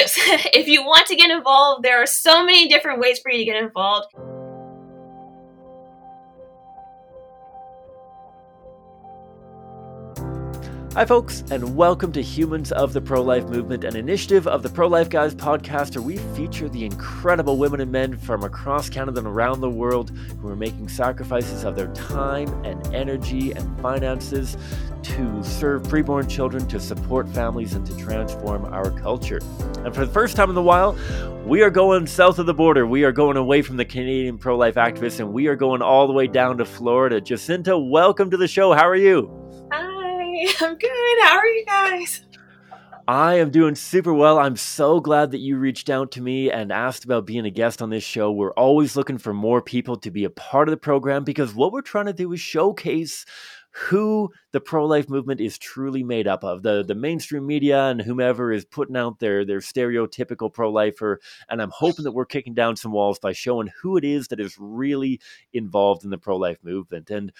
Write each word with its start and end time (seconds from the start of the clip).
excuse. 0.00 0.46
if 0.52 0.68
you 0.68 0.82
want 0.82 1.06
to 1.08 1.16
get 1.16 1.30
involved, 1.30 1.84
there 1.84 2.02
are 2.02 2.06
so 2.06 2.44
many 2.44 2.68
different 2.68 3.00
ways 3.00 3.18
for 3.18 3.30
you 3.30 3.38
to 3.38 3.44
get 3.44 3.62
involved. 3.62 4.08
Hi, 10.98 11.06
folks, 11.06 11.44
and 11.52 11.76
welcome 11.76 12.10
to 12.10 12.20
Humans 12.20 12.72
of 12.72 12.92
the 12.92 13.00
Pro 13.00 13.22
Life 13.22 13.44
Movement, 13.44 13.84
an 13.84 13.94
initiative 13.94 14.48
of 14.48 14.64
the 14.64 14.68
Pro 14.68 14.88
Life 14.88 15.08
Guys 15.08 15.32
podcast 15.32 15.94
where 15.94 16.02
we 16.02 16.16
feature 16.36 16.68
the 16.68 16.84
incredible 16.84 17.56
women 17.56 17.80
and 17.80 17.92
men 17.92 18.16
from 18.16 18.42
across 18.42 18.90
Canada 18.90 19.18
and 19.18 19.28
around 19.28 19.60
the 19.60 19.70
world 19.70 20.10
who 20.10 20.48
are 20.48 20.56
making 20.56 20.88
sacrifices 20.88 21.62
of 21.62 21.76
their 21.76 21.86
time 21.94 22.48
and 22.64 22.84
energy 22.92 23.52
and 23.52 23.80
finances 23.80 24.56
to 25.04 25.40
serve 25.44 25.84
preborn 25.84 26.28
children, 26.28 26.66
to 26.66 26.80
support 26.80 27.28
families, 27.28 27.74
and 27.74 27.86
to 27.86 27.96
transform 27.96 28.64
our 28.64 28.90
culture. 28.90 29.38
And 29.84 29.94
for 29.94 30.04
the 30.04 30.12
first 30.12 30.34
time 30.34 30.50
in 30.50 30.56
a 30.56 30.62
while, 30.62 30.98
we 31.46 31.62
are 31.62 31.70
going 31.70 32.08
south 32.08 32.40
of 32.40 32.46
the 32.46 32.54
border. 32.54 32.88
We 32.88 33.04
are 33.04 33.12
going 33.12 33.36
away 33.36 33.62
from 33.62 33.76
the 33.76 33.84
Canadian 33.84 34.36
pro 34.36 34.56
life 34.56 34.74
activists, 34.74 35.20
and 35.20 35.32
we 35.32 35.46
are 35.46 35.54
going 35.54 35.80
all 35.80 36.08
the 36.08 36.12
way 36.12 36.26
down 36.26 36.58
to 36.58 36.64
Florida. 36.64 37.20
Jacinta, 37.20 37.78
welcome 37.78 38.32
to 38.32 38.36
the 38.36 38.48
show. 38.48 38.72
How 38.72 38.88
are 38.88 38.96
you? 38.96 39.47
I'm 40.60 40.76
good. 40.76 41.22
How 41.22 41.36
are 41.36 41.46
you 41.46 41.64
guys? 41.64 42.22
I 43.08 43.34
am 43.36 43.50
doing 43.50 43.74
super 43.74 44.12
well. 44.12 44.38
I'm 44.38 44.56
so 44.56 45.00
glad 45.00 45.30
that 45.30 45.38
you 45.38 45.56
reached 45.56 45.88
out 45.88 46.12
to 46.12 46.20
me 46.20 46.50
and 46.50 46.70
asked 46.70 47.04
about 47.04 47.26
being 47.26 47.46
a 47.46 47.50
guest 47.50 47.80
on 47.80 47.88
this 47.88 48.04
show. 48.04 48.30
We're 48.30 48.52
always 48.52 48.96
looking 48.96 49.18
for 49.18 49.32
more 49.32 49.62
people 49.62 49.96
to 49.96 50.10
be 50.10 50.24
a 50.24 50.30
part 50.30 50.68
of 50.68 50.72
the 50.72 50.76
program 50.76 51.24
because 51.24 51.54
what 51.54 51.72
we're 51.72 51.80
trying 51.80 52.06
to 52.06 52.12
do 52.12 52.32
is 52.32 52.40
showcase 52.40 53.24
who 53.70 54.30
the 54.52 54.60
pro-life 54.60 55.08
movement 55.08 55.40
is 55.40 55.58
truly 55.58 56.02
made 56.02 56.28
up 56.28 56.44
of. 56.44 56.62
The 56.62 56.84
the 56.84 56.94
mainstream 56.94 57.46
media 57.46 57.86
and 57.86 58.00
whomever 58.00 58.52
is 58.52 58.64
putting 58.64 58.96
out 58.96 59.20
their 59.20 59.44
their 59.44 59.60
stereotypical 59.60 60.52
pro-lifer 60.52 61.20
and 61.48 61.62
I'm 61.62 61.70
hoping 61.70 62.04
that 62.04 62.12
we're 62.12 62.26
kicking 62.26 62.54
down 62.54 62.76
some 62.76 62.92
walls 62.92 63.18
by 63.18 63.32
showing 63.32 63.70
who 63.80 63.96
it 63.96 64.04
is 64.04 64.28
that 64.28 64.40
is 64.40 64.56
really 64.58 65.20
involved 65.52 66.04
in 66.04 66.10
the 66.10 66.18
pro-life 66.18 66.58
movement. 66.62 67.10
And 67.10 67.32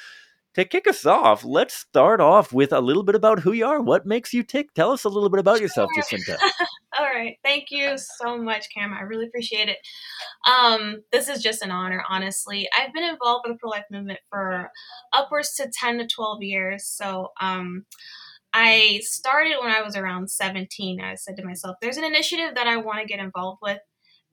to 0.54 0.64
kick 0.64 0.88
us 0.88 1.06
off, 1.06 1.44
let's 1.44 1.74
start 1.74 2.20
off 2.20 2.52
with 2.52 2.72
a 2.72 2.80
little 2.80 3.02
bit 3.02 3.14
about 3.14 3.40
who 3.40 3.52
you 3.52 3.66
are. 3.66 3.80
What 3.80 4.06
makes 4.06 4.32
you 4.32 4.42
tick? 4.42 4.74
Tell 4.74 4.92
us 4.92 5.04
a 5.04 5.08
little 5.08 5.28
bit 5.28 5.40
about 5.40 5.60
yourself, 5.60 5.90
Jacinta. 5.94 6.38
All 6.98 7.06
right. 7.06 7.36
Thank 7.44 7.66
you 7.70 7.96
so 7.96 8.38
much, 8.38 8.66
Cam. 8.74 8.92
I 8.92 9.02
really 9.02 9.26
appreciate 9.26 9.68
it. 9.68 9.78
Um, 10.50 11.02
this 11.12 11.28
is 11.28 11.42
just 11.42 11.62
an 11.62 11.70
honor, 11.70 12.02
honestly. 12.08 12.68
I've 12.76 12.92
been 12.92 13.04
involved 13.04 13.44
with 13.46 13.56
the 13.56 13.58
pro 13.58 13.70
life 13.70 13.84
movement 13.90 14.18
for 14.28 14.70
upwards 15.12 15.54
to 15.56 15.70
10 15.72 15.98
to 15.98 16.06
12 16.06 16.42
years. 16.42 16.86
So, 16.86 17.28
um, 17.40 17.84
I 18.52 19.00
started 19.02 19.56
when 19.60 19.70
I 19.70 19.82
was 19.82 19.94
around 19.94 20.30
17. 20.30 21.00
I 21.00 21.14
said 21.14 21.36
to 21.36 21.44
myself, 21.44 21.76
there's 21.80 21.98
an 21.98 22.04
initiative 22.04 22.54
that 22.54 22.66
I 22.66 22.78
want 22.78 23.00
to 23.00 23.06
get 23.06 23.20
involved 23.20 23.58
with, 23.62 23.78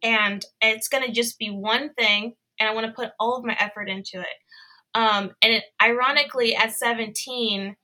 and 0.02 0.44
it's 0.62 0.88
going 0.88 1.06
to 1.06 1.12
just 1.12 1.38
be 1.38 1.50
one 1.50 1.94
thing, 1.94 2.34
and 2.60 2.70
I 2.70 2.74
want 2.74 2.88
to 2.88 2.94
put 2.94 3.12
all 3.20 3.38
of 3.38 3.46
my 3.46 3.58
effort 3.60 3.90
into 3.90 4.22
it. 4.22 4.28
Um, 4.96 5.32
and 5.42 5.54
it, 5.54 5.64
ironically, 5.82 6.56
at 6.56 6.74
17, 6.74 7.76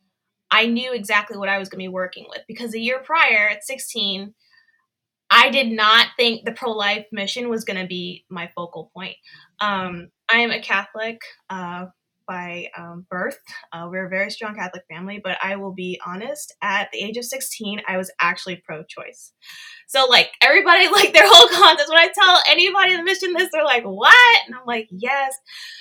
I 0.50 0.66
knew 0.66 0.94
exactly 0.94 1.38
what 1.38 1.50
I 1.50 1.60
was 1.60 1.70
going 1.70 1.80
to 1.80 1.90
be 1.90 1.94
working 1.94 2.26
with 2.30 2.42
because 2.48 2.74
a 2.74 2.80
year 2.80 3.00
prior, 3.04 3.50
at 3.50 3.64
16, 3.64 4.34
I 5.30 5.50
did 5.50 5.72
not 5.72 6.08
think 6.18 6.44
the 6.44 6.52
pro 6.52 6.72
life 6.72 7.06
mission 7.12 7.50
was 7.50 7.64
going 7.64 7.80
to 7.80 7.88
be 7.88 8.26
my 8.30 8.50
focal 8.56 8.92
point. 8.94 9.16
Um, 9.60 10.10
I 10.32 10.40
am 10.40 10.52
a 10.52 10.62
Catholic. 10.62 11.22
Uh, 11.50 11.86
by 12.32 12.70
um, 12.78 13.06
birth. 13.10 13.38
Uh, 13.74 13.90
we're 13.92 14.06
a 14.06 14.10
very 14.10 14.32
strong 14.32 14.56
Catholic 14.56 14.84
family, 14.90 15.20
but 15.22 15.38
I 15.44 15.58
will 15.58 15.74
be 15.74 16.00
honest, 16.08 16.56
at 16.62 16.88
the 16.94 17.00
age 17.00 17.18
of 17.18 17.26
16, 17.26 17.82
I 17.86 17.98
was 17.98 18.10
actually 18.22 18.64
pro 18.66 18.84
choice. 18.84 19.34
So, 19.88 20.06
like, 20.06 20.32
everybody, 20.42 20.88
like, 20.92 21.14
their 21.14 21.28
whole 21.28 21.50
concept, 21.50 21.90
when 21.90 22.00
I 22.00 22.08
tell 22.08 22.42
anybody 22.48 22.96
the 22.96 23.04
mission 23.04 23.34
this, 23.34 23.50
they're 23.52 23.66
like, 23.66 23.84
what? 23.84 24.40
And 24.46 24.56
I'm 24.56 24.66
like, 24.66 24.88
yes. 24.92 25.36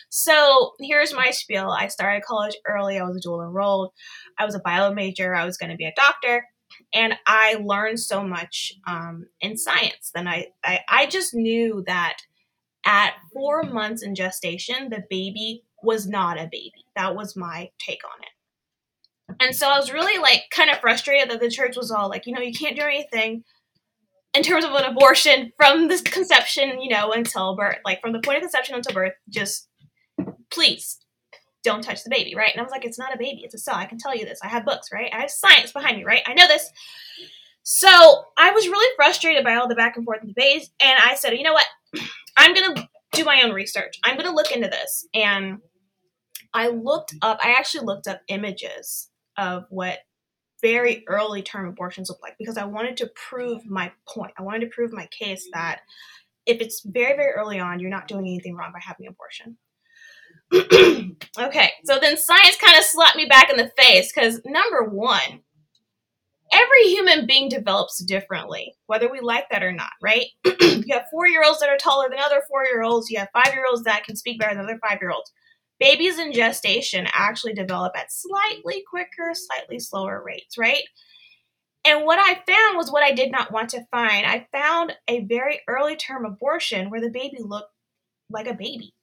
So, 0.08 0.72
here's 0.80 1.14
my 1.14 1.30
spiel 1.30 1.70
I 1.70 1.86
started 1.86 2.24
college 2.24 2.56
early, 2.66 2.98
I 2.98 3.04
was 3.04 3.22
dual 3.22 3.42
enrolled, 3.42 3.92
I 4.36 4.44
was 4.44 4.56
a 4.56 4.60
bio 4.60 4.92
major, 4.92 5.36
I 5.36 5.46
was 5.46 5.56
going 5.56 5.70
to 5.70 5.76
be 5.76 5.86
a 5.86 5.94
doctor. 5.94 6.44
And 6.92 7.14
I 7.28 7.58
learned 7.64 8.00
so 8.00 8.24
much 8.24 8.72
um, 8.88 9.26
in 9.40 9.56
science. 9.56 10.10
Then 10.12 10.26
I, 10.26 10.48
I, 10.64 10.80
I 10.88 11.06
just 11.06 11.32
knew 11.32 11.84
that 11.86 12.16
at 12.84 13.14
four 13.32 13.62
months 13.62 14.02
in 14.02 14.14
gestation, 14.14 14.88
the 14.88 15.04
baby 15.10 15.62
was 15.82 16.06
not 16.06 16.38
a 16.38 16.48
baby. 16.50 16.84
That 16.96 17.14
was 17.14 17.36
my 17.36 17.70
take 17.78 18.00
on 18.04 18.22
it. 18.22 18.28
And 19.40 19.54
so 19.54 19.68
I 19.68 19.78
was 19.78 19.92
really 19.92 20.20
like 20.20 20.44
kind 20.50 20.70
of 20.70 20.78
frustrated 20.78 21.30
that 21.30 21.40
the 21.40 21.50
church 21.50 21.76
was 21.76 21.90
all 21.90 22.08
like, 22.08 22.26
you 22.26 22.34
know, 22.34 22.40
you 22.40 22.52
can't 22.52 22.76
do 22.76 22.82
anything 22.82 23.44
in 24.34 24.42
terms 24.42 24.64
of 24.64 24.72
an 24.72 24.84
abortion 24.84 25.52
from 25.56 25.88
this 25.88 26.02
conception, 26.02 26.80
you 26.80 26.90
know, 26.90 27.12
until 27.12 27.56
birth, 27.56 27.78
like 27.84 28.00
from 28.00 28.12
the 28.12 28.20
point 28.20 28.36
of 28.36 28.42
conception 28.42 28.74
until 28.74 28.94
birth, 28.94 29.14
just 29.28 29.68
please 30.52 30.98
don't 31.62 31.82
touch 31.82 32.04
the 32.04 32.10
baby, 32.10 32.34
right? 32.34 32.50
And 32.52 32.60
I 32.60 32.64
was 32.64 32.70
like, 32.70 32.84
it's 32.84 32.98
not 32.98 33.14
a 33.14 33.18
baby, 33.18 33.42
it's 33.44 33.54
a 33.54 33.58
cell. 33.58 33.74
I 33.74 33.86
can 33.86 33.98
tell 33.98 34.16
you 34.16 34.24
this. 34.24 34.40
I 34.42 34.48
have 34.48 34.64
books, 34.64 34.88
right? 34.92 35.10
I 35.12 35.20
have 35.20 35.30
science 35.30 35.72
behind 35.72 35.98
me, 35.98 36.04
right? 36.04 36.22
I 36.26 36.34
know 36.34 36.46
this. 36.46 36.70
So 37.62 37.88
I 38.38 38.52
was 38.52 38.66
really 38.66 38.94
frustrated 38.96 39.44
by 39.44 39.54
all 39.56 39.68
the 39.68 39.74
back 39.74 39.96
and 39.96 40.04
forth 40.04 40.26
debates, 40.26 40.70
and 40.80 40.98
I 41.02 41.14
said, 41.14 41.34
you 41.34 41.42
know 41.42 41.52
what? 41.52 41.66
I'm 42.36 42.54
gonna 42.54 42.88
do 43.12 43.24
my 43.24 43.42
own 43.42 43.52
research. 43.52 43.98
I'm 44.04 44.16
gonna 44.16 44.34
look 44.34 44.52
into 44.52 44.68
this. 44.68 45.06
And 45.12 45.58
I 46.52 46.68
looked 46.68 47.14
up, 47.22 47.38
I 47.42 47.52
actually 47.52 47.86
looked 47.86 48.08
up 48.08 48.20
images 48.28 49.08
of 49.36 49.64
what 49.70 49.98
very 50.60 51.04
early 51.08 51.42
term 51.42 51.68
abortions 51.68 52.08
look 52.08 52.20
like 52.22 52.36
because 52.38 52.58
I 52.58 52.64
wanted 52.64 52.96
to 52.98 53.10
prove 53.14 53.64
my 53.66 53.92
point. 54.06 54.32
I 54.38 54.42
wanted 54.42 54.60
to 54.60 54.74
prove 54.74 54.92
my 54.92 55.06
case 55.06 55.48
that 55.52 55.80
if 56.46 56.60
it's 56.60 56.82
very, 56.84 57.16
very 57.16 57.32
early 57.32 57.58
on, 57.60 57.80
you're 57.80 57.90
not 57.90 58.08
doing 58.08 58.26
anything 58.26 58.54
wrong 58.54 58.72
by 58.72 58.80
having 58.82 59.06
abortion. 59.06 59.56
okay, 61.38 61.70
so 61.84 61.98
then 62.00 62.16
science 62.16 62.56
kind 62.56 62.76
of 62.76 62.84
slapped 62.84 63.16
me 63.16 63.26
back 63.26 63.50
in 63.50 63.56
the 63.56 63.70
face 63.78 64.12
because 64.12 64.40
number 64.44 64.84
one, 64.84 65.42
every 66.52 66.82
human 66.88 67.26
being 67.26 67.48
develops 67.48 68.02
differently, 68.04 68.74
whether 68.86 69.10
we 69.10 69.20
like 69.20 69.44
that 69.50 69.62
or 69.62 69.70
not, 69.70 69.90
right? 70.02 70.26
you 70.44 70.84
have 70.90 71.06
four 71.10 71.28
year 71.28 71.44
olds 71.46 71.60
that 71.60 71.68
are 71.68 71.78
taller 71.78 72.08
than 72.10 72.18
other 72.18 72.42
four 72.48 72.64
year 72.64 72.82
olds, 72.82 73.10
you 73.10 73.18
have 73.18 73.28
five 73.32 73.54
year 73.54 73.64
olds 73.70 73.84
that 73.84 74.04
can 74.04 74.16
speak 74.16 74.40
better 74.40 74.54
than 74.54 74.64
other 74.64 74.80
five 74.86 74.98
year 75.00 75.12
olds 75.12 75.32
babies 75.80 76.18
in 76.18 76.32
gestation 76.32 77.08
actually 77.12 77.54
develop 77.54 77.96
at 77.96 78.12
slightly 78.12 78.84
quicker, 78.88 79.32
slightly 79.34 79.78
slower 79.80 80.22
rates, 80.24 80.56
right? 80.56 80.82
And 81.84 82.04
what 82.04 82.18
I 82.18 82.34
found 82.34 82.76
was 82.76 82.92
what 82.92 83.02
I 83.02 83.12
did 83.12 83.32
not 83.32 83.50
want 83.50 83.70
to 83.70 83.86
find. 83.90 84.26
I 84.26 84.46
found 84.52 84.92
a 85.08 85.24
very 85.24 85.60
early 85.66 85.96
term 85.96 86.26
abortion 86.26 86.90
where 86.90 87.00
the 87.00 87.10
baby 87.10 87.38
looked 87.40 87.72
like 88.28 88.46
a 88.46 88.54
baby. 88.54 88.94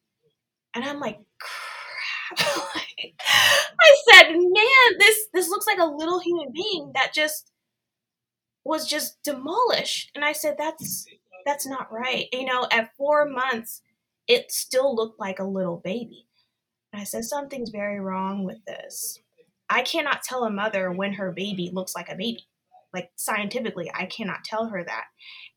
And 0.75 0.85
I'm 0.85 0.99
like, 0.99 1.19
crap. 1.39 2.47
I 3.79 3.97
said, 4.11 4.33
man, 4.33 4.97
this 4.99 5.27
this 5.33 5.49
looks 5.49 5.65
like 5.65 5.79
a 5.79 5.85
little 5.85 6.19
human 6.19 6.51
being 6.53 6.91
that 6.93 7.13
just 7.13 7.51
was 8.63 8.87
just 8.87 9.21
demolished. 9.23 10.11
And 10.13 10.23
I 10.23 10.33
said, 10.33 10.55
that's 10.57 11.05
that's 11.45 11.65
not 11.65 11.91
right. 11.91 12.27
You 12.31 12.45
know, 12.45 12.67
at 12.71 12.95
four 12.97 13.27
months, 13.27 13.81
it 14.27 14.51
still 14.51 14.95
looked 14.95 15.19
like 15.19 15.39
a 15.39 15.45
little 15.45 15.77
baby. 15.77 16.26
I 16.97 17.03
said, 17.03 17.23
Something's 17.23 17.69
very 17.69 17.99
wrong 17.99 18.43
with 18.43 18.63
this. 18.65 19.19
I 19.69 19.81
cannot 19.81 20.23
tell 20.23 20.43
a 20.43 20.49
mother 20.49 20.91
when 20.91 21.13
her 21.13 21.31
baby 21.31 21.69
looks 21.73 21.95
like 21.95 22.09
a 22.09 22.15
baby. 22.15 22.47
Like 22.93 23.11
scientifically, 23.15 23.91
I 23.93 24.05
cannot 24.05 24.43
tell 24.43 24.69
her 24.69 24.83
that. 24.83 25.05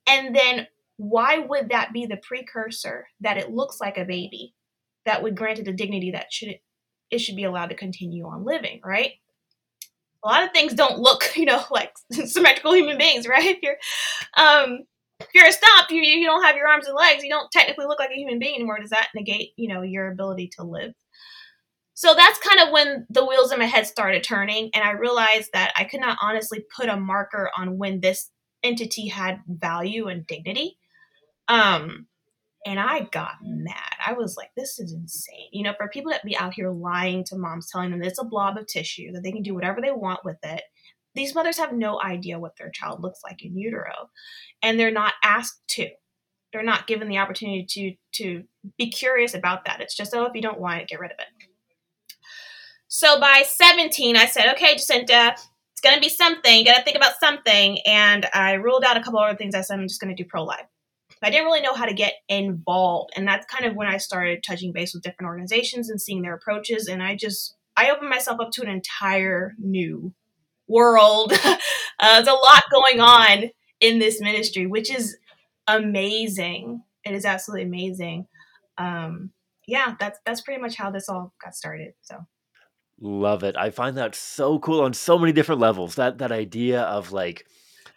And 0.07 0.35
then 0.35 0.67
why 0.97 1.39
would 1.39 1.71
that 1.71 1.93
be 1.93 2.07
the 2.07 2.19
precursor 2.19 3.07
that 3.21 3.39
it 3.39 3.51
looks 3.51 3.81
like 3.81 3.97
a 3.97 4.05
baby 4.05 4.55
that 5.07 5.23
would 5.23 5.37
grant 5.37 5.59
it 5.59 5.69
a 5.69 5.73
dignity 5.73 6.11
that 6.11 6.33
should 6.33 6.57
it 7.11 7.19
should 7.19 7.37
be 7.37 7.45
allowed 7.45 7.71
to 7.71 7.75
continue 7.75 8.27
on 8.27 8.45
living, 8.45 8.81
right? 8.85 9.13
A 10.25 10.29
lot 10.29 10.45
of 10.45 10.51
things 10.53 10.75
don't 10.75 10.99
look, 10.99 11.33
you 11.37 11.45
know, 11.45 11.65
like 11.71 11.93
symmetrical 12.13 12.75
human 12.75 12.99
beings, 12.99 13.27
right? 13.27 13.57
If 13.57 13.63
you're 13.63 13.79
um 14.37 14.81
if 15.21 15.29
you're 15.35 15.47
a 15.47 15.53
stump, 15.53 15.91
you, 15.91 16.01
you 16.01 16.27
don't 16.27 16.43
have 16.43 16.57
your 16.57 16.67
arms 16.67 16.87
and 16.87 16.97
legs, 16.97 17.23
you 17.23 17.31
don't 17.31 17.51
technically 17.51 17.85
look 17.87 17.99
like 17.99 18.11
a 18.11 18.19
human 18.19 18.39
being 18.39 18.55
anymore. 18.55 18.79
Does 18.81 18.91
that 18.91 19.09
negate, 19.15 19.51
you 19.57 19.69
know, 19.69 19.83
your 19.83 20.11
ability 20.11 20.51
to 20.57 20.65
live? 20.65 20.95
So 22.01 22.15
that's 22.15 22.39
kind 22.39 22.67
of 22.67 22.73
when 22.73 23.07
the 23.11 23.27
wheels 23.27 23.53
in 23.53 23.59
my 23.59 23.67
head 23.67 23.87
started 23.87 24.25
turning, 24.25 24.71
and 24.73 24.83
I 24.83 24.93
realized 24.93 25.51
that 25.53 25.71
I 25.77 25.85
could 25.85 26.01
not 26.01 26.17
honestly 26.23 26.65
put 26.75 26.89
a 26.89 26.97
marker 26.97 27.51
on 27.59 27.77
when 27.77 28.01
this 28.01 28.31
entity 28.63 29.09
had 29.09 29.41
value 29.47 30.09
and 30.09 30.27
dignity. 30.27 30.79
Um, 31.47 32.07
and 32.65 32.81
I 32.81 33.01
got 33.13 33.33
mad. 33.43 33.93
I 34.03 34.15
was 34.15 34.35
like, 34.39 34.49
this 34.57 34.79
is 34.79 34.95
insane. 34.95 35.51
You 35.53 35.63
know, 35.63 35.75
for 35.77 35.89
people 35.89 36.11
that 36.11 36.25
be 36.25 36.35
out 36.39 36.55
here 36.55 36.71
lying 36.71 37.23
to 37.25 37.37
moms, 37.37 37.69
telling 37.71 37.91
them 37.91 38.03
it's 38.03 38.19
a 38.19 38.25
blob 38.25 38.57
of 38.57 38.67
tissue, 38.67 39.13
that 39.13 39.23
they 39.23 39.33
can 39.33 39.43
do 39.43 39.55
whatever 39.55 39.83
they 39.83 39.93
want 39.93 40.25
with 40.25 40.39
it. 40.43 40.63
These 41.15 41.35
mothers 41.35 41.59
have 41.59 41.75
no 41.75 42.01
idea 42.01 42.39
what 42.39 42.57
their 42.57 42.71
child 42.71 43.03
looks 43.03 43.21
like 43.23 43.45
in 43.45 43.59
utero, 43.59 44.09
and 44.63 44.81
they're 44.81 44.91
not 44.91 45.13
asked 45.23 45.61
to. 45.73 45.91
They're 46.51 46.63
not 46.63 46.87
given 46.87 47.11
the 47.11 47.19
opportunity 47.19 47.67
to 48.15 48.23
to 48.23 48.45
be 48.79 48.91
curious 48.91 49.35
about 49.35 49.67
that. 49.67 49.83
It's 49.83 49.95
just, 49.95 50.15
oh, 50.15 50.25
if 50.25 50.33
you 50.35 50.41
don't 50.41 50.61
want 50.61 50.81
it, 50.81 50.89
get 50.89 50.99
rid 50.99 51.11
of 51.11 51.19
it. 51.19 51.50
So 52.93 53.21
by 53.21 53.45
17, 53.47 54.17
I 54.17 54.27
said, 54.27 54.53
okay, 54.55 54.75
Jacinta, 54.75 55.37
it's 55.71 55.81
going 55.81 55.95
to 55.95 56.01
be 56.01 56.09
something. 56.09 56.59
You 56.59 56.65
Got 56.65 56.79
to 56.79 56.83
think 56.83 56.97
about 56.97 57.21
something. 57.21 57.79
And 57.87 58.27
I 58.35 58.55
ruled 58.55 58.83
out 58.83 58.97
a 58.97 59.01
couple 59.01 59.21
other 59.21 59.37
things. 59.39 59.55
I 59.55 59.61
said 59.61 59.79
I'm 59.79 59.87
just 59.87 60.01
going 60.01 60.15
to 60.15 60.21
do 60.21 60.29
pro 60.29 60.43
life. 60.43 60.67
I 61.23 61.31
didn't 61.31 61.47
really 61.47 61.61
know 61.61 61.75
how 61.75 61.85
to 61.85 61.95
get 61.95 62.15
involved, 62.29 63.13
and 63.15 63.29
that's 63.29 63.45
kind 63.45 63.67
of 63.67 63.77
when 63.77 63.87
I 63.87 63.99
started 63.99 64.43
touching 64.43 64.73
base 64.73 64.95
with 64.95 65.03
different 65.03 65.29
organizations 65.29 65.91
and 65.91 66.01
seeing 66.01 66.23
their 66.23 66.35
approaches. 66.35 66.89
And 66.89 67.03
I 67.03 67.15
just 67.15 67.55
I 67.77 67.91
opened 67.91 68.09
myself 68.09 68.41
up 68.41 68.51
to 68.53 68.63
an 68.63 68.69
entire 68.69 69.55
new 69.59 70.15
world. 70.67 71.33
uh, 71.45 71.57
there's 72.01 72.27
a 72.27 72.33
lot 72.33 72.63
going 72.73 73.01
on 73.01 73.51
in 73.81 73.99
this 73.99 74.21
ministry, 74.21 74.67
which 74.67 74.91
is 74.91 75.17
amazing. 75.67 76.83
It 77.05 77.13
is 77.13 77.27
absolutely 77.27 77.67
amazing. 77.67 78.27
Um, 78.79 79.31
yeah, 79.67 79.97
that's 80.01 80.19
that's 80.25 80.41
pretty 80.41 80.61
much 80.61 80.77
how 80.77 80.91
this 80.91 81.09
all 81.09 81.35
got 81.45 81.55
started. 81.55 81.93
So 82.01 82.27
love 83.01 83.43
it. 83.43 83.57
I 83.57 83.71
find 83.71 83.97
that 83.97 84.15
so 84.15 84.59
cool 84.59 84.81
on 84.81 84.93
so 84.95 85.19
many 85.19 85.33
different 85.33 85.61
levels. 85.61 85.95
That 85.97 86.19
that 86.19 86.33
idea 86.33 86.83
of 86.83 87.13
like 87.13 87.47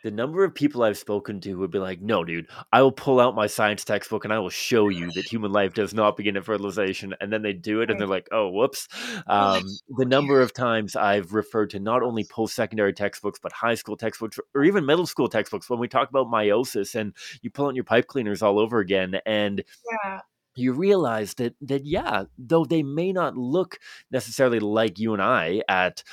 the 0.03 0.11
number 0.11 0.43
of 0.43 0.53
people 0.53 0.83
I've 0.83 0.97
spoken 0.97 1.39
to 1.41 1.55
would 1.55 1.71
be 1.71 1.79
like, 1.79 2.01
"No, 2.01 2.23
dude, 2.23 2.47
I 2.71 2.81
will 2.81 2.91
pull 2.91 3.19
out 3.19 3.35
my 3.35 3.47
science 3.47 3.85
textbook 3.85 4.25
and 4.25 4.33
I 4.33 4.39
will 4.39 4.49
show 4.49 4.89
you 4.89 5.11
that 5.11 5.25
human 5.25 5.51
life 5.51 5.73
does 5.73 5.93
not 5.93 6.17
begin 6.17 6.35
at 6.37 6.45
fertilization." 6.45 7.15
And 7.21 7.31
then 7.31 7.41
they 7.41 7.53
do 7.53 7.81
it, 7.81 7.89
and 7.89 7.99
they're 7.99 8.07
like, 8.07 8.27
"Oh, 8.31 8.49
whoops." 8.49 8.87
Um, 9.27 9.63
the 9.97 10.05
number 10.05 10.41
of 10.41 10.53
times 10.53 10.95
I've 10.95 11.33
referred 11.33 11.69
to 11.71 11.79
not 11.79 12.03
only 12.03 12.25
post-secondary 12.25 12.93
textbooks 12.93 13.39
but 13.41 13.53
high 13.53 13.75
school 13.75 13.97
textbooks 13.97 14.39
or 14.53 14.63
even 14.63 14.85
middle 14.85 15.07
school 15.07 15.29
textbooks 15.29 15.69
when 15.69 15.79
we 15.79 15.87
talk 15.87 16.09
about 16.09 16.27
meiosis, 16.27 16.95
and 16.95 17.13
you 17.41 17.49
pull 17.49 17.67
out 17.67 17.75
your 17.75 17.85
pipe 17.85 18.07
cleaners 18.07 18.41
all 18.41 18.59
over 18.59 18.79
again, 18.79 19.19
and 19.25 19.63
yeah 20.03 20.19
you 20.55 20.73
realize 20.73 21.33
that 21.35 21.55
that 21.61 21.85
yeah, 21.85 22.25
though 22.37 22.65
they 22.65 22.83
may 22.83 23.11
not 23.11 23.37
look 23.37 23.79
necessarily 24.11 24.59
like 24.59 24.99
you 24.99 25.13
and 25.13 25.21
I 25.21 25.61
at 25.67 26.03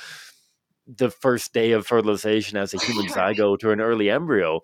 the 0.87 1.09
first 1.09 1.53
day 1.53 1.71
of 1.71 1.87
fertilization 1.87 2.57
as 2.57 2.73
a 2.73 2.79
human 2.79 3.05
zygote 3.11 3.63
or 3.63 3.71
an 3.71 3.81
early 3.81 4.09
embryo. 4.09 4.61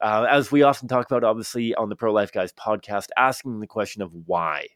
Uh, 0.00 0.26
as 0.30 0.50
we 0.50 0.62
often 0.62 0.88
talk 0.88 1.06
about, 1.10 1.24
obviously, 1.24 1.74
on 1.74 1.88
the 1.90 1.96
Pro 1.96 2.12
Life 2.12 2.32
Guys 2.32 2.52
podcast, 2.52 3.08
asking 3.16 3.60
the 3.60 3.66
question 3.66 4.02
of 4.02 4.10
why. 4.26 4.66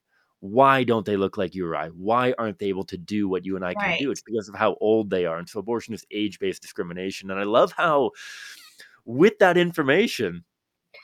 Why 0.41 0.85
don't 0.85 1.07
they 1.07 1.17
look 1.17 1.39
like 1.39 1.55
you 1.55 1.67
or 1.67 1.75
I? 1.75 1.89
Why 1.89 2.35
aren't 2.37 2.59
they 2.59 2.67
able 2.67 2.85
to 2.85 2.99
do 2.99 3.27
what 3.27 3.47
you 3.47 3.57
and 3.57 3.65
I 3.65 3.73
can 3.73 3.83
right. 3.83 3.99
do? 3.99 4.11
It's 4.11 4.21
because 4.21 4.47
of 4.51 4.55
how 4.55 4.77
old 4.83 5.09
they 5.09 5.25
are. 5.25 5.39
And 5.39 5.49
so 5.49 5.59
abortion 5.59 5.95
is 5.95 6.05
age 6.11 6.39
based 6.39 6.61
discrimination. 6.61 7.31
And 7.31 7.41
I 7.41 7.45
love 7.45 7.73
how, 7.73 8.11
with 9.07 9.39
that 9.39 9.57
information, 9.57 10.45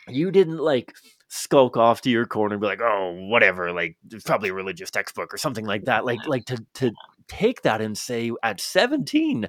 you 0.07 0.31
didn't 0.31 0.59
like 0.59 0.95
skulk 1.33 1.77
off 1.77 2.01
to 2.03 2.11
your 2.11 2.27
corner 2.27 2.55
and 2.55 2.61
be 2.61 2.67
like, 2.67 2.81
oh, 2.83 3.13
whatever, 3.29 3.73
like 3.73 3.97
it's 4.11 4.25
probably 4.25 4.49
a 4.49 4.55
religious 4.55 4.91
textbook 4.91 5.33
or 5.33 5.39
something 5.39 5.65
like 5.65 5.85
that. 5.85 6.05
Like, 6.05 6.19
like 6.27 6.45
to 6.47 6.65
to 6.75 6.93
take 7.29 7.63
that 7.63 7.81
and 7.81 7.97
say 7.97 8.33
at 8.43 8.61
17, 8.61 9.47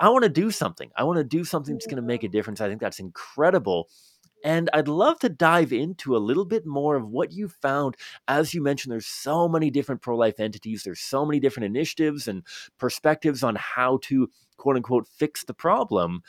I 0.00 0.08
want 0.08 0.24
to 0.24 0.28
do 0.28 0.50
something. 0.50 0.90
I 0.96 1.04
want 1.04 1.18
to 1.18 1.24
do 1.24 1.44
something 1.44 1.74
that's 1.74 1.86
going 1.86 1.96
to 1.96 2.02
make 2.02 2.24
a 2.24 2.28
difference. 2.28 2.60
I 2.60 2.68
think 2.68 2.80
that's 2.80 2.98
incredible. 2.98 3.88
And 4.44 4.68
I'd 4.72 4.88
love 4.88 5.20
to 5.20 5.28
dive 5.28 5.72
into 5.72 6.16
a 6.16 6.18
little 6.18 6.44
bit 6.44 6.66
more 6.66 6.96
of 6.96 7.08
what 7.08 7.30
you 7.30 7.48
found. 7.48 7.96
As 8.26 8.52
you 8.52 8.60
mentioned, 8.60 8.90
there's 8.90 9.06
so 9.06 9.48
many 9.48 9.70
different 9.70 10.02
pro 10.02 10.16
life 10.16 10.40
entities, 10.40 10.82
there's 10.82 11.00
so 11.00 11.24
many 11.24 11.38
different 11.38 11.66
initiatives 11.66 12.26
and 12.26 12.42
perspectives 12.78 13.44
on 13.44 13.54
how 13.54 14.00
to 14.02 14.28
quote 14.56 14.76
unquote 14.76 15.06
fix 15.06 15.44
the 15.44 15.54
problem. 15.54 16.22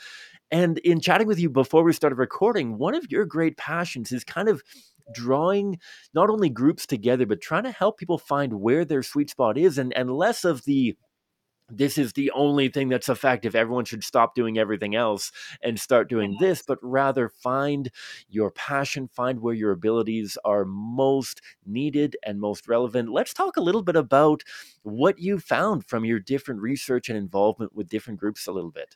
And 0.54 0.78
in 0.78 1.00
chatting 1.00 1.26
with 1.26 1.40
you 1.40 1.50
before 1.50 1.82
we 1.82 1.92
started 1.92 2.14
recording, 2.14 2.78
one 2.78 2.94
of 2.94 3.10
your 3.10 3.24
great 3.24 3.56
passions 3.56 4.12
is 4.12 4.22
kind 4.22 4.48
of 4.48 4.62
drawing 5.12 5.80
not 6.14 6.30
only 6.30 6.48
groups 6.48 6.86
together, 6.86 7.26
but 7.26 7.40
trying 7.40 7.64
to 7.64 7.72
help 7.72 7.98
people 7.98 8.18
find 8.18 8.60
where 8.60 8.84
their 8.84 9.02
sweet 9.02 9.28
spot 9.28 9.58
is 9.58 9.78
and, 9.78 9.92
and 9.94 10.12
less 10.12 10.44
of 10.44 10.64
the 10.64 10.96
this 11.70 11.98
is 11.98 12.12
the 12.12 12.30
only 12.32 12.68
thing 12.68 12.88
that's 12.88 13.08
effective. 13.08 13.56
Everyone 13.56 13.84
should 13.84 14.04
stop 14.04 14.36
doing 14.36 14.56
everything 14.56 14.94
else 14.94 15.32
and 15.60 15.80
start 15.80 16.08
doing 16.08 16.32
mm-hmm. 16.32 16.44
this, 16.44 16.62
but 16.62 16.78
rather 16.82 17.28
find 17.28 17.90
your 18.28 18.52
passion, 18.52 19.08
find 19.08 19.40
where 19.40 19.54
your 19.54 19.72
abilities 19.72 20.38
are 20.44 20.64
most 20.66 21.40
needed 21.66 22.16
and 22.22 22.38
most 22.38 22.68
relevant. 22.68 23.10
Let's 23.10 23.34
talk 23.34 23.56
a 23.56 23.62
little 23.62 23.82
bit 23.82 23.96
about 23.96 24.44
what 24.82 25.18
you 25.18 25.40
found 25.40 25.84
from 25.86 26.04
your 26.04 26.20
different 26.20 26.60
research 26.60 27.08
and 27.08 27.18
involvement 27.18 27.74
with 27.74 27.88
different 27.88 28.20
groups 28.20 28.46
a 28.46 28.52
little 28.52 28.70
bit. 28.70 28.94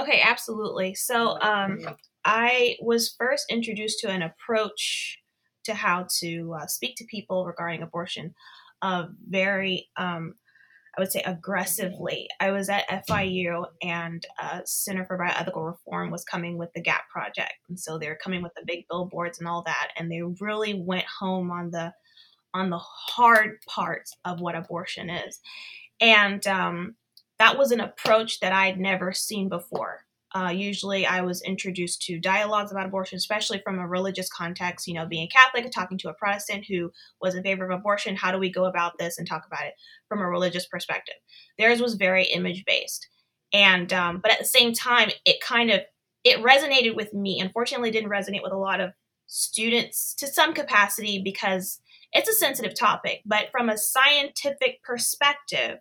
Okay, 0.00 0.22
absolutely. 0.24 0.94
So, 0.94 1.38
um, 1.40 1.78
I 2.24 2.76
was 2.80 3.14
first 3.18 3.46
introduced 3.50 3.98
to 4.00 4.08
an 4.08 4.22
approach 4.22 5.18
to 5.64 5.74
how 5.74 6.06
to 6.20 6.54
uh, 6.60 6.66
speak 6.66 6.96
to 6.96 7.04
people 7.04 7.44
regarding 7.44 7.82
abortion 7.82 8.34
uh, 8.82 9.06
very 9.28 9.88
um, 9.96 10.34
I 10.96 11.00
would 11.00 11.10
say 11.10 11.22
aggressively. 11.24 12.28
I 12.38 12.50
was 12.50 12.68
at 12.68 12.86
FIU 13.08 13.64
and 13.82 14.26
uh, 14.42 14.60
Center 14.66 15.06
for 15.06 15.18
Bioethical 15.18 15.64
Reform 15.64 16.10
was 16.10 16.22
coming 16.22 16.58
with 16.58 16.70
the 16.74 16.82
GAP 16.82 17.08
project, 17.08 17.54
and 17.70 17.80
so 17.80 17.96
they 17.96 18.08
were 18.08 18.18
coming 18.22 18.42
with 18.42 18.52
the 18.54 18.64
big 18.66 18.84
billboards 18.90 19.38
and 19.38 19.48
all 19.48 19.62
that, 19.62 19.92
and 19.96 20.10
they 20.10 20.20
really 20.40 20.74
went 20.74 21.06
home 21.06 21.50
on 21.50 21.70
the 21.70 21.94
on 22.52 22.68
the 22.68 22.78
hard 22.78 23.56
parts 23.66 24.14
of 24.26 24.40
what 24.40 24.54
abortion 24.54 25.08
is, 25.08 25.40
and 26.00 26.46
um, 26.46 26.94
that 27.42 27.58
was 27.58 27.72
an 27.72 27.80
approach 27.80 28.38
that 28.38 28.52
I'd 28.52 28.78
never 28.78 29.12
seen 29.12 29.48
before. 29.48 30.06
Uh, 30.32 30.50
usually, 30.54 31.04
I 31.04 31.22
was 31.22 31.42
introduced 31.42 32.00
to 32.02 32.20
dialogues 32.20 32.70
about 32.70 32.86
abortion, 32.86 33.16
especially 33.16 33.58
from 33.58 33.80
a 33.80 33.86
religious 33.86 34.30
context. 34.30 34.86
You 34.86 34.94
know, 34.94 35.06
being 35.06 35.28
Catholic, 35.28 35.68
talking 35.72 35.98
to 35.98 36.08
a 36.08 36.14
Protestant 36.14 36.66
who 36.66 36.92
was 37.20 37.34
in 37.34 37.42
favor 37.42 37.64
of 37.64 37.76
abortion. 37.76 38.14
How 38.14 38.30
do 38.30 38.38
we 38.38 38.48
go 38.48 38.66
about 38.66 38.96
this 38.96 39.18
and 39.18 39.26
talk 39.26 39.44
about 39.44 39.66
it 39.66 39.74
from 40.08 40.20
a 40.20 40.28
religious 40.28 40.66
perspective? 40.66 41.16
Theirs 41.58 41.82
was 41.82 41.94
very 41.94 42.26
image 42.26 42.64
based, 42.64 43.08
and 43.52 43.92
um, 43.92 44.20
but 44.22 44.30
at 44.30 44.38
the 44.38 44.44
same 44.44 44.72
time, 44.72 45.10
it 45.26 45.40
kind 45.40 45.72
of 45.72 45.80
it 46.22 46.38
resonated 46.38 46.94
with 46.94 47.12
me. 47.12 47.40
Unfortunately, 47.40 47.90
didn't 47.90 48.08
resonate 48.08 48.44
with 48.44 48.52
a 48.52 48.56
lot 48.56 48.80
of 48.80 48.92
students 49.26 50.14
to 50.14 50.28
some 50.28 50.54
capacity 50.54 51.20
because 51.20 51.80
it's 52.12 52.28
a 52.28 52.34
sensitive 52.34 52.78
topic. 52.78 53.20
But 53.26 53.50
from 53.50 53.68
a 53.68 53.76
scientific 53.76 54.84
perspective, 54.84 55.80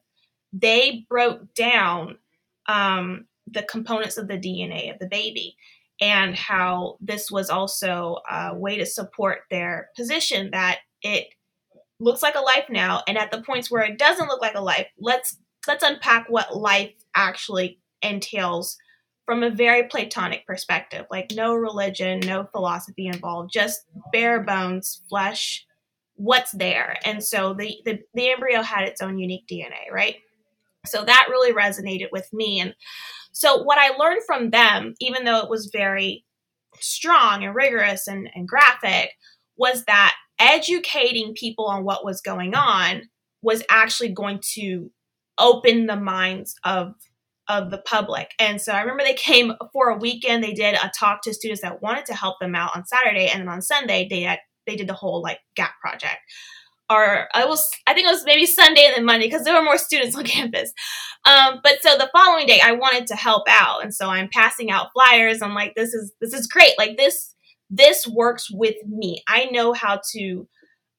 they 0.53 1.05
broke 1.09 1.53
down. 1.53 2.17
Um, 2.67 3.25
the 3.47 3.63
components 3.63 4.17
of 4.17 4.27
the 4.27 4.37
DNA 4.37 4.91
of 4.91 4.99
the 4.99 5.07
baby 5.07 5.55
and 5.99 6.35
how 6.35 6.97
this 6.99 7.29
was 7.29 7.49
also 7.49 8.17
a 8.29 8.55
way 8.55 8.77
to 8.77 8.85
support 8.85 9.41
their 9.49 9.89
position 9.95 10.49
that 10.51 10.79
it 11.01 11.27
looks 11.99 12.23
like 12.23 12.35
a 12.35 12.39
life 12.39 12.65
now. 12.69 13.03
And 13.07 13.17
at 13.17 13.31
the 13.31 13.41
points 13.41 13.69
where 13.69 13.83
it 13.83 13.99
doesn't 13.99 14.27
look 14.27 14.41
like 14.41 14.55
a 14.55 14.61
life 14.61 14.87
let's 14.99 15.37
let's 15.67 15.83
unpack 15.83 16.25
what 16.29 16.57
life 16.57 16.93
actually 17.15 17.79
entails 18.01 18.77
from 19.25 19.43
a 19.43 19.51
very 19.51 19.83
platonic 19.83 20.45
perspective. 20.47 21.05
Like 21.11 21.31
no 21.35 21.53
religion 21.53 22.19
no 22.21 22.45
philosophy 22.51 23.07
involved 23.07 23.51
just 23.53 23.81
bare 24.11 24.41
bones 24.41 25.03
flesh 25.09 25.65
what's 26.15 26.51
there? 26.51 26.97
And 27.03 27.23
so 27.23 27.53
the, 27.53 27.77
the 27.85 27.99
the 28.13 28.31
embryo 28.31 28.61
had 28.61 28.87
its 28.87 29.01
own 29.01 29.17
unique 29.19 29.47
dna 29.47 29.91
right 29.91 30.17
so 30.85 31.03
that 31.03 31.27
really 31.29 31.53
resonated 31.53 32.07
with 32.11 32.27
me 32.33 32.59
and 32.59 32.73
so 33.31 33.63
what 33.63 33.77
I 33.77 33.95
learned 33.97 34.23
from 34.25 34.49
them, 34.49 34.93
even 34.99 35.23
though 35.23 35.39
it 35.39 35.49
was 35.49 35.71
very 35.71 36.25
strong 36.79 37.43
and 37.43 37.55
rigorous 37.55 38.07
and, 38.07 38.29
and 38.35 38.47
graphic, 38.47 39.11
was 39.57 39.85
that 39.85 40.15
educating 40.39 41.33
people 41.33 41.65
on 41.65 41.83
what 41.83 42.05
was 42.05 42.21
going 42.21 42.55
on 42.55 43.03
was 43.41 43.63
actually 43.69 44.13
going 44.13 44.39
to 44.53 44.91
open 45.37 45.87
the 45.87 45.95
minds 45.95 46.55
of 46.63 46.93
of 47.47 47.69
the 47.69 47.79
public. 47.79 48.31
And 48.39 48.61
so 48.61 48.71
I 48.71 48.81
remember 48.81 49.03
they 49.03 49.13
came 49.13 49.53
for 49.73 49.89
a 49.89 49.97
weekend. 49.97 50.43
They 50.43 50.53
did 50.53 50.75
a 50.75 50.91
talk 50.97 51.21
to 51.23 51.33
students 51.33 51.61
that 51.63 51.81
wanted 51.81 52.05
to 52.05 52.13
help 52.13 52.39
them 52.39 52.55
out 52.55 52.75
on 52.75 52.85
Saturday, 52.85 53.27
and 53.27 53.41
then 53.41 53.49
on 53.49 53.61
Sunday 53.61 54.07
they 54.09 54.21
had, 54.21 54.39
they 54.67 54.75
did 54.75 54.87
the 54.87 54.93
whole 54.93 55.21
like 55.21 55.39
gap 55.55 55.73
project 55.81 56.19
or 56.91 57.27
I 57.33 57.45
was 57.45 57.69
I 57.87 57.93
think 57.93 58.07
it 58.07 58.11
was 58.11 58.25
maybe 58.25 58.45
Sunday 58.45 58.85
and 58.85 58.95
then 58.95 59.05
Monday 59.05 59.27
because 59.27 59.43
there 59.43 59.55
were 59.55 59.63
more 59.63 59.77
students 59.77 60.15
on 60.17 60.25
campus. 60.25 60.73
Um, 61.25 61.59
but 61.63 61.81
so 61.81 61.97
the 61.97 62.09
following 62.13 62.47
day 62.47 62.59
I 62.63 62.73
wanted 62.73 63.07
to 63.07 63.15
help 63.15 63.43
out, 63.49 63.83
and 63.83 63.93
so 63.93 64.09
I'm 64.09 64.29
passing 64.29 64.71
out 64.71 64.89
flyers. 64.93 65.41
I'm 65.41 65.55
like, 65.55 65.73
this 65.75 65.93
is 65.93 66.11
this 66.19 66.33
is 66.33 66.47
great. 66.47 66.73
Like 66.77 66.97
this 66.97 67.33
this 67.69 68.07
works 68.07 68.49
with 68.51 68.75
me. 68.85 69.23
I 69.27 69.45
know 69.45 69.73
how 69.73 70.01
to 70.13 70.47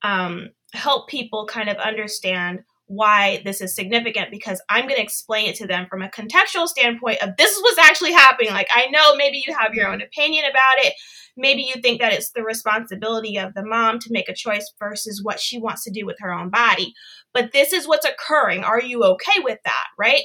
um, 0.03 0.49
help 0.73 1.09
people 1.09 1.47
kind 1.47 1.69
of 1.69 1.77
understand 1.77 2.61
why 2.87 3.41
this 3.45 3.61
is 3.61 3.75
significant 3.75 4.31
because 4.31 4.61
I'm 4.69 4.87
going 4.87 4.97
to 4.97 5.03
explain 5.03 5.49
it 5.49 5.57
to 5.57 5.67
them 5.67 5.87
from 5.89 6.03
a 6.03 6.09
contextual 6.09 6.67
standpoint 6.67 7.23
of 7.23 7.31
this 7.39 7.57
is 7.57 7.63
what's 7.63 7.79
actually 7.79 8.13
happening. 8.13 8.53
Like 8.53 8.69
I 8.71 8.89
know 8.89 9.17
maybe 9.17 9.43
you 9.47 9.55
have 9.55 9.75
your 9.75 9.89
own 9.89 10.03
opinion 10.03 10.45
about 10.45 10.85
it 10.85 10.95
maybe 11.37 11.63
you 11.63 11.81
think 11.81 12.01
that 12.01 12.13
it's 12.13 12.31
the 12.31 12.43
responsibility 12.43 13.39
of 13.39 13.55
the 13.55 13.65
mom 13.65 13.99
to 14.01 14.13
make 14.13 14.29
a 14.29 14.35
choice 14.35 14.73
versus 14.79 15.23
what 15.23 15.41
she 15.41 15.59
wants 15.59 15.85
to 15.85 15.91
do 15.91 16.07
with 16.07 16.17
her 16.21 16.33
own 16.33 16.51
body. 16.51 16.93
But 17.33 17.53
this 17.53 17.73
is 17.73 17.89
what's 17.89 18.07
occurring. 18.07 18.65
Are 18.65 18.81
you 18.81 19.03
okay 19.05 19.41
with 19.43 19.59
that? 19.65 19.87
Right? 19.99 20.23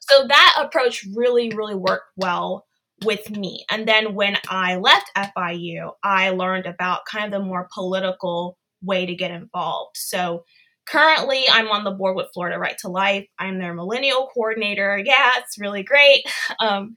So 0.00 0.26
that 0.26 0.54
approach 0.58 1.06
really, 1.14 1.50
really 1.54 1.74
worked 1.74 2.12
well 2.16 2.66
with 3.04 3.30
me. 3.30 3.64
And 3.70 3.86
then 3.88 4.14
when 4.14 4.36
I 4.48 4.76
left 4.76 5.10
FIU, 5.16 5.92
I 6.02 6.30
learned 6.30 6.66
about 6.66 7.06
kind 7.10 7.24
of 7.24 7.30
the 7.30 7.46
more 7.46 7.68
political 7.72 8.58
way 8.82 9.06
to 9.06 9.14
get 9.14 9.30
involved. 9.30 9.96
So 9.96 10.44
Currently, 10.90 11.44
I'm 11.48 11.68
on 11.68 11.84
the 11.84 11.92
board 11.92 12.16
with 12.16 12.30
Florida 12.34 12.58
Right 12.58 12.76
to 12.78 12.88
Life. 12.88 13.26
I'm 13.38 13.60
their 13.60 13.74
millennial 13.74 14.28
coordinator. 14.34 15.00
Yeah, 15.04 15.32
it's 15.36 15.58
really 15.58 15.82
great. 15.82 16.24
Um, 16.58 16.94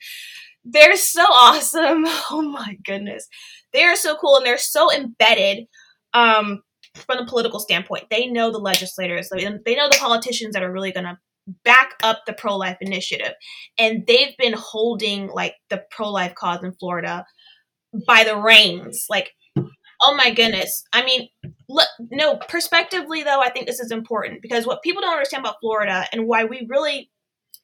they're 0.63 0.95
so 0.95 1.23
awesome. 1.23 2.05
Oh 2.31 2.41
my 2.41 2.77
goodness. 2.85 3.27
They 3.73 3.83
are 3.83 3.95
so 3.95 4.15
cool 4.15 4.37
and 4.37 4.45
they're 4.45 4.57
so 4.57 4.91
embedded 4.91 5.65
um, 6.13 6.61
from 6.95 7.17
the 7.17 7.25
political 7.25 7.59
standpoint. 7.59 8.05
They 8.09 8.27
know 8.27 8.51
the 8.51 8.59
legislators, 8.59 9.29
they 9.29 9.43
know 9.43 9.89
the 9.89 9.97
politicians 9.99 10.53
that 10.53 10.63
are 10.63 10.71
really 10.71 10.91
going 10.91 11.05
to 11.05 11.17
back 11.63 11.93
up 12.03 12.21
the 12.25 12.33
pro 12.33 12.55
life 12.55 12.77
initiative. 12.81 13.33
And 13.77 14.05
they've 14.07 14.35
been 14.37 14.53
holding 14.53 15.27
like 15.27 15.55
the 15.69 15.83
pro 15.91 16.09
life 16.09 16.35
cause 16.35 16.63
in 16.63 16.73
Florida 16.73 17.25
by 18.07 18.23
the 18.23 18.37
reins. 18.37 19.05
Like, 19.09 19.31
oh 19.57 20.15
my 20.15 20.31
goodness. 20.33 20.83
I 20.93 21.03
mean, 21.03 21.27
look, 21.69 21.87
no, 22.11 22.37
perspectively 22.47 23.23
though, 23.23 23.41
I 23.41 23.49
think 23.49 23.67
this 23.67 23.79
is 23.79 23.91
important 23.91 24.41
because 24.41 24.65
what 24.65 24.83
people 24.83 25.01
don't 25.01 25.13
understand 25.13 25.45
about 25.45 25.57
Florida 25.61 26.05
and 26.11 26.27
why 26.27 26.45
we 26.45 26.67
really 26.69 27.09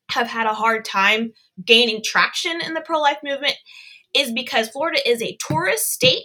have 0.09 0.27
had 0.27 0.47
a 0.47 0.53
hard 0.53 0.85
time 0.85 1.33
gaining 1.65 2.01
traction 2.03 2.61
in 2.61 2.73
the 2.73 2.81
pro 2.81 2.99
life 2.99 3.19
movement 3.23 3.55
is 4.15 4.31
because 4.31 4.69
Florida 4.69 4.99
is 5.07 5.21
a 5.21 5.37
tourist 5.47 5.85
state 5.85 6.23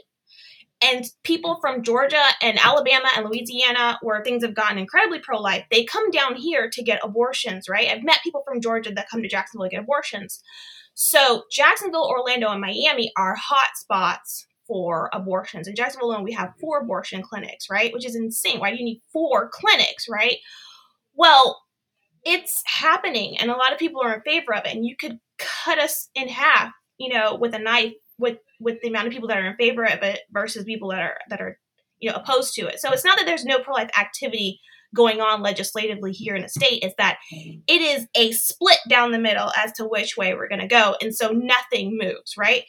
and 0.82 1.04
people 1.22 1.58
from 1.60 1.82
Georgia 1.82 2.22
and 2.42 2.58
Alabama 2.58 3.08
and 3.16 3.26
Louisiana, 3.26 3.98
where 4.02 4.22
things 4.22 4.44
have 4.44 4.54
gotten 4.54 4.78
incredibly 4.78 5.18
pro 5.20 5.40
life, 5.40 5.64
they 5.70 5.84
come 5.84 6.10
down 6.10 6.34
here 6.34 6.68
to 6.70 6.82
get 6.82 7.00
abortions, 7.02 7.68
right? 7.68 7.88
I've 7.88 8.04
met 8.04 8.22
people 8.22 8.42
from 8.46 8.60
Georgia 8.60 8.92
that 8.94 9.08
come 9.08 9.22
to 9.22 9.28
Jacksonville 9.28 9.66
to 9.66 9.70
get 9.70 9.82
abortions. 9.82 10.42
So, 10.94 11.44
Jacksonville, 11.50 12.06
Orlando, 12.06 12.50
and 12.50 12.60
Miami 12.60 13.12
are 13.16 13.34
hot 13.34 13.70
spots 13.76 14.46
for 14.66 15.10
abortions. 15.12 15.68
In 15.68 15.74
Jacksonville 15.74 16.10
alone, 16.10 16.24
we 16.24 16.32
have 16.32 16.54
four 16.60 16.80
abortion 16.80 17.22
clinics, 17.22 17.68
right? 17.70 17.92
Which 17.92 18.06
is 18.06 18.14
insane. 18.14 18.60
Why 18.60 18.70
do 18.70 18.76
you 18.76 18.84
need 18.84 19.02
four 19.12 19.50
clinics, 19.52 20.06
right? 20.08 20.36
Well, 21.14 21.62
it's 22.24 22.62
happening, 22.66 23.36
and 23.38 23.50
a 23.50 23.56
lot 23.56 23.72
of 23.72 23.78
people 23.78 24.02
are 24.02 24.14
in 24.14 24.22
favor 24.22 24.54
of 24.54 24.64
it. 24.64 24.74
And 24.74 24.84
you 24.84 24.96
could 24.96 25.18
cut 25.38 25.78
us 25.78 26.08
in 26.14 26.28
half, 26.28 26.72
you 26.98 27.12
know, 27.12 27.36
with 27.36 27.54
a 27.54 27.58
knife 27.58 27.92
with 28.18 28.38
with 28.60 28.80
the 28.82 28.88
amount 28.88 29.06
of 29.06 29.12
people 29.12 29.28
that 29.28 29.38
are 29.38 29.46
in 29.46 29.56
favor 29.56 29.84
of 29.84 30.02
it 30.02 30.20
versus 30.32 30.64
people 30.64 30.90
that 30.90 31.00
are 31.00 31.18
that 31.30 31.40
are 31.40 31.58
you 32.00 32.10
know 32.10 32.16
opposed 32.16 32.54
to 32.54 32.66
it. 32.66 32.80
So 32.80 32.90
it's 32.90 33.04
not 33.04 33.18
that 33.18 33.26
there's 33.26 33.44
no 33.44 33.58
pro 33.58 33.74
life 33.74 33.90
activity 33.98 34.60
going 34.94 35.20
on 35.20 35.42
legislatively 35.42 36.12
here 36.12 36.36
in 36.36 36.42
the 36.42 36.48
state 36.48 36.82
is 36.82 36.92
that 36.98 37.18
it 37.32 37.82
is 37.82 38.06
a 38.14 38.32
split 38.32 38.78
down 38.88 39.10
the 39.10 39.18
middle 39.18 39.50
as 39.56 39.72
to 39.72 39.84
which 39.84 40.16
way 40.16 40.34
we're 40.34 40.48
going 40.48 40.60
to 40.60 40.68
go 40.68 40.94
and 41.02 41.14
so 41.14 41.30
nothing 41.30 41.98
moves 42.00 42.36
right 42.38 42.62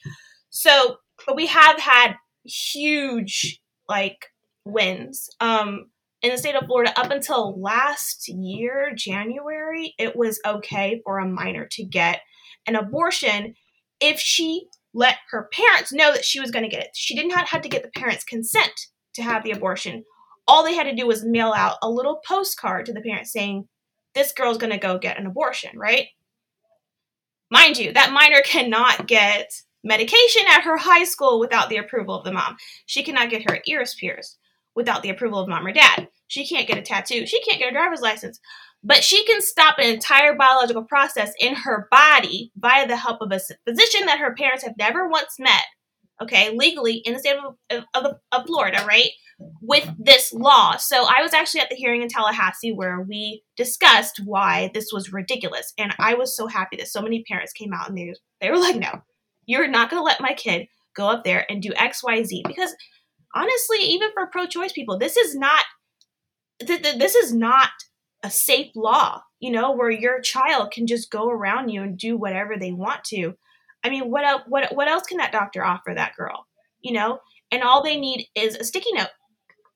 so 0.50 0.98
but 1.26 1.36
we 1.36 1.46
have 1.46 1.80
had 1.80 2.16
huge 2.44 3.62
like 3.88 4.26
wins 4.66 5.30
um 5.40 5.86
in 6.26 6.32
the 6.32 6.38
state 6.40 6.56
of 6.56 6.66
Florida 6.66 6.92
up 7.00 7.12
until 7.12 7.60
last 7.62 8.28
year 8.28 8.92
January 8.96 9.94
it 10.00 10.16
was 10.16 10.40
okay 10.44 11.00
for 11.04 11.20
a 11.20 11.28
minor 11.28 11.68
to 11.72 11.84
get 11.84 12.22
an 12.66 12.76
abortion 12.76 13.54
if 14.00 14.20
she 14.20 14.68
let 14.96 15.18
her 15.30 15.50
parents 15.54 15.94
know 15.94 16.12
that 16.12 16.26
she 16.26 16.40
was 16.40 16.50
going 16.50 16.64
to 16.64 16.70
get 16.70 16.84
it. 16.84 16.90
She 16.96 17.16
did 17.16 17.28
not 17.28 17.48
have 17.50 17.62
to 17.62 17.70
get 17.70 17.84
the 17.84 18.00
parents' 18.00 18.24
consent 18.24 18.88
to 19.14 19.22
have 19.22 19.44
the 19.44 19.52
abortion. 19.52 20.04
All 20.48 20.64
they 20.64 20.74
had 20.74 20.86
to 20.86 20.96
do 20.96 21.06
was 21.06 21.24
mail 21.24 21.54
out 21.56 21.78
a 21.84 21.90
little 21.90 22.22
postcard 22.28 22.88
to 22.88 22.94
the 22.94 23.02
parents 23.02 23.32
saying, 23.32 23.68
This 24.16 24.32
girl's 24.32 24.58
going 24.58 24.72
to 24.74 24.80
go 24.80 24.98
get 24.98 25.20
an 25.20 25.28
abortion, 25.28 25.78
right? 25.78 26.08
Mind 27.52 27.78
you, 27.78 27.94
that 27.94 28.12
minor 28.12 28.42
cannot 28.42 29.08
get 29.08 29.52
medication 29.84 30.44
at 30.50 30.64
her 30.64 30.78
high 30.78 31.04
school 31.04 31.40
without 31.40 31.70
the 31.70 31.78
approval 31.78 32.16
of 32.16 32.24
the 32.24 32.34
mom. 32.34 32.58
She 32.88 33.04
cannot 33.04 33.30
get 33.30 33.50
her 33.50 33.60
ears 33.68 33.96
pierced 34.00 34.40
without 34.76 35.04
the 35.04 35.10
approval 35.10 35.40
of 35.40 35.48
mom 35.48 35.68
or 35.68 35.72
dad. 35.72 36.08
She 36.28 36.48
can't 36.48 36.68
get 36.68 36.78
a 36.78 36.82
tattoo. 36.82 37.26
She 37.26 37.42
can't 37.44 37.60
get 37.60 37.70
a 37.70 37.74
driver's 37.74 38.02
license 38.02 38.40
but 38.86 39.04
she 39.04 39.26
can 39.26 39.42
stop 39.42 39.80
an 39.80 39.90
entire 39.90 40.36
biological 40.36 40.84
process 40.84 41.34
in 41.40 41.56
her 41.56 41.88
body 41.90 42.52
via 42.56 42.88
the 42.88 42.96
help 42.96 43.20
of 43.20 43.32
a 43.32 43.40
physician 43.40 44.06
that 44.06 44.20
her 44.20 44.36
parents 44.36 44.64
have 44.64 44.78
never 44.78 45.10
once 45.10 45.40
met, 45.40 45.64
okay, 46.22 46.56
legally 46.56 46.98
in 46.98 47.14
the 47.14 47.20
state 47.20 47.36
of, 47.72 47.84
of, 47.96 48.16
of 48.32 48.46
Florida, 48.46 48.86
right, 48.88 49.10
with 49.60 49.90
this 49.98 50.32
law. 50.32 50.78
So 50.78 50.98
I 50.98 51.24
was 51.24 51.34
actually 51.34 51.62
at 51.62 51.70
the 51.72 51.76
hearing 51.76 52.04
in 52.04 52.10
Tallahassee 52.10 52.74
where 52.74 53.02
we 53.02 53.42
discussed 53.58 54.22
why 54.24 54.70
this 54.76 54.92
was 54.94 55.12
ridiculous. 55.12 55.74
And 55.80 55.96
I 55.98 56.14
was 56.14 56.38
so 56.38 56.46
happy 56.46 56.78
that 56.78 56.88
so 56.88 57.02
many 57.02 57.24
parents 57.24 57.54
came 57.54 57.74
out 57.74 57.90
and 57.90 57.98
they, 57.98 58.14
they 58.40 58.52
were 58.52 58.60
like, 58.60 58.76
no, 58.76 59.02
you're 59.48 59.68
not 59.68 59.90
going 59.90 60.00
to 60.00 60.06
let 60.06 60.22
my 60.22 60.34
kid 60.34 60.68
go 60.96 61.10
up 61.10 61.24
there 61.24 61.48
and 61.50 61.60
do 61.60 61.72
XYZ. 61.72 62.44
Because 62.46 62.76
honestly, 63.34 63.80
even 63.80 64.10
for 64.14 64.28
pro 64.28 64.46
choice 64.46 64.74
people, 64.74 65.00
this 65.00 65.18
is 65.18 65.36
not. 65.36 65.66
Th- 66.60 66.82
th- 66.82 67.00
this 67.00 67.16
is 67.16 67.34
not 67.34 67.70
a 68.24 68.30
safe 68.30 68.72
law, 68.76 69.22
you 69.40 69.52
know, 69.52 69.72
where 69.72 69.92
your 69.92 70.22
child 70.22 70.72
can 70.72 70.88
just 70.88 71.12
go 71.12 71.30
around 71.30 71.70
you 71.70 71.84
and 71.84 71.98
do 71.98 72.18
whatever 72.18 72.58
they 72.58 72.72
want 72.72 73.04
to. 73.06 73.36
I 73.84 73.90
mean, 73.90 74.10
what 74.10 74.26
else, 74.26 74.42
what 74.48 74.76
what 74.76 74.88
else 74.88 75.04
can 75.04 75.18
that 75.18 75.32
doctor 75.32 75.64
offer 75.64 75.94
that 75.94 76.16
girl? 76.16 76.48
You 76.82 76.94
know, 76.94 77.20
and 77.52 77.62
all 77.62 77.84
they 77.84 78.00
need 78.00 78.28
is 78.36 78.56
a 78.56 78.64
sticky 78.64 78.94
note. 78.94 79.10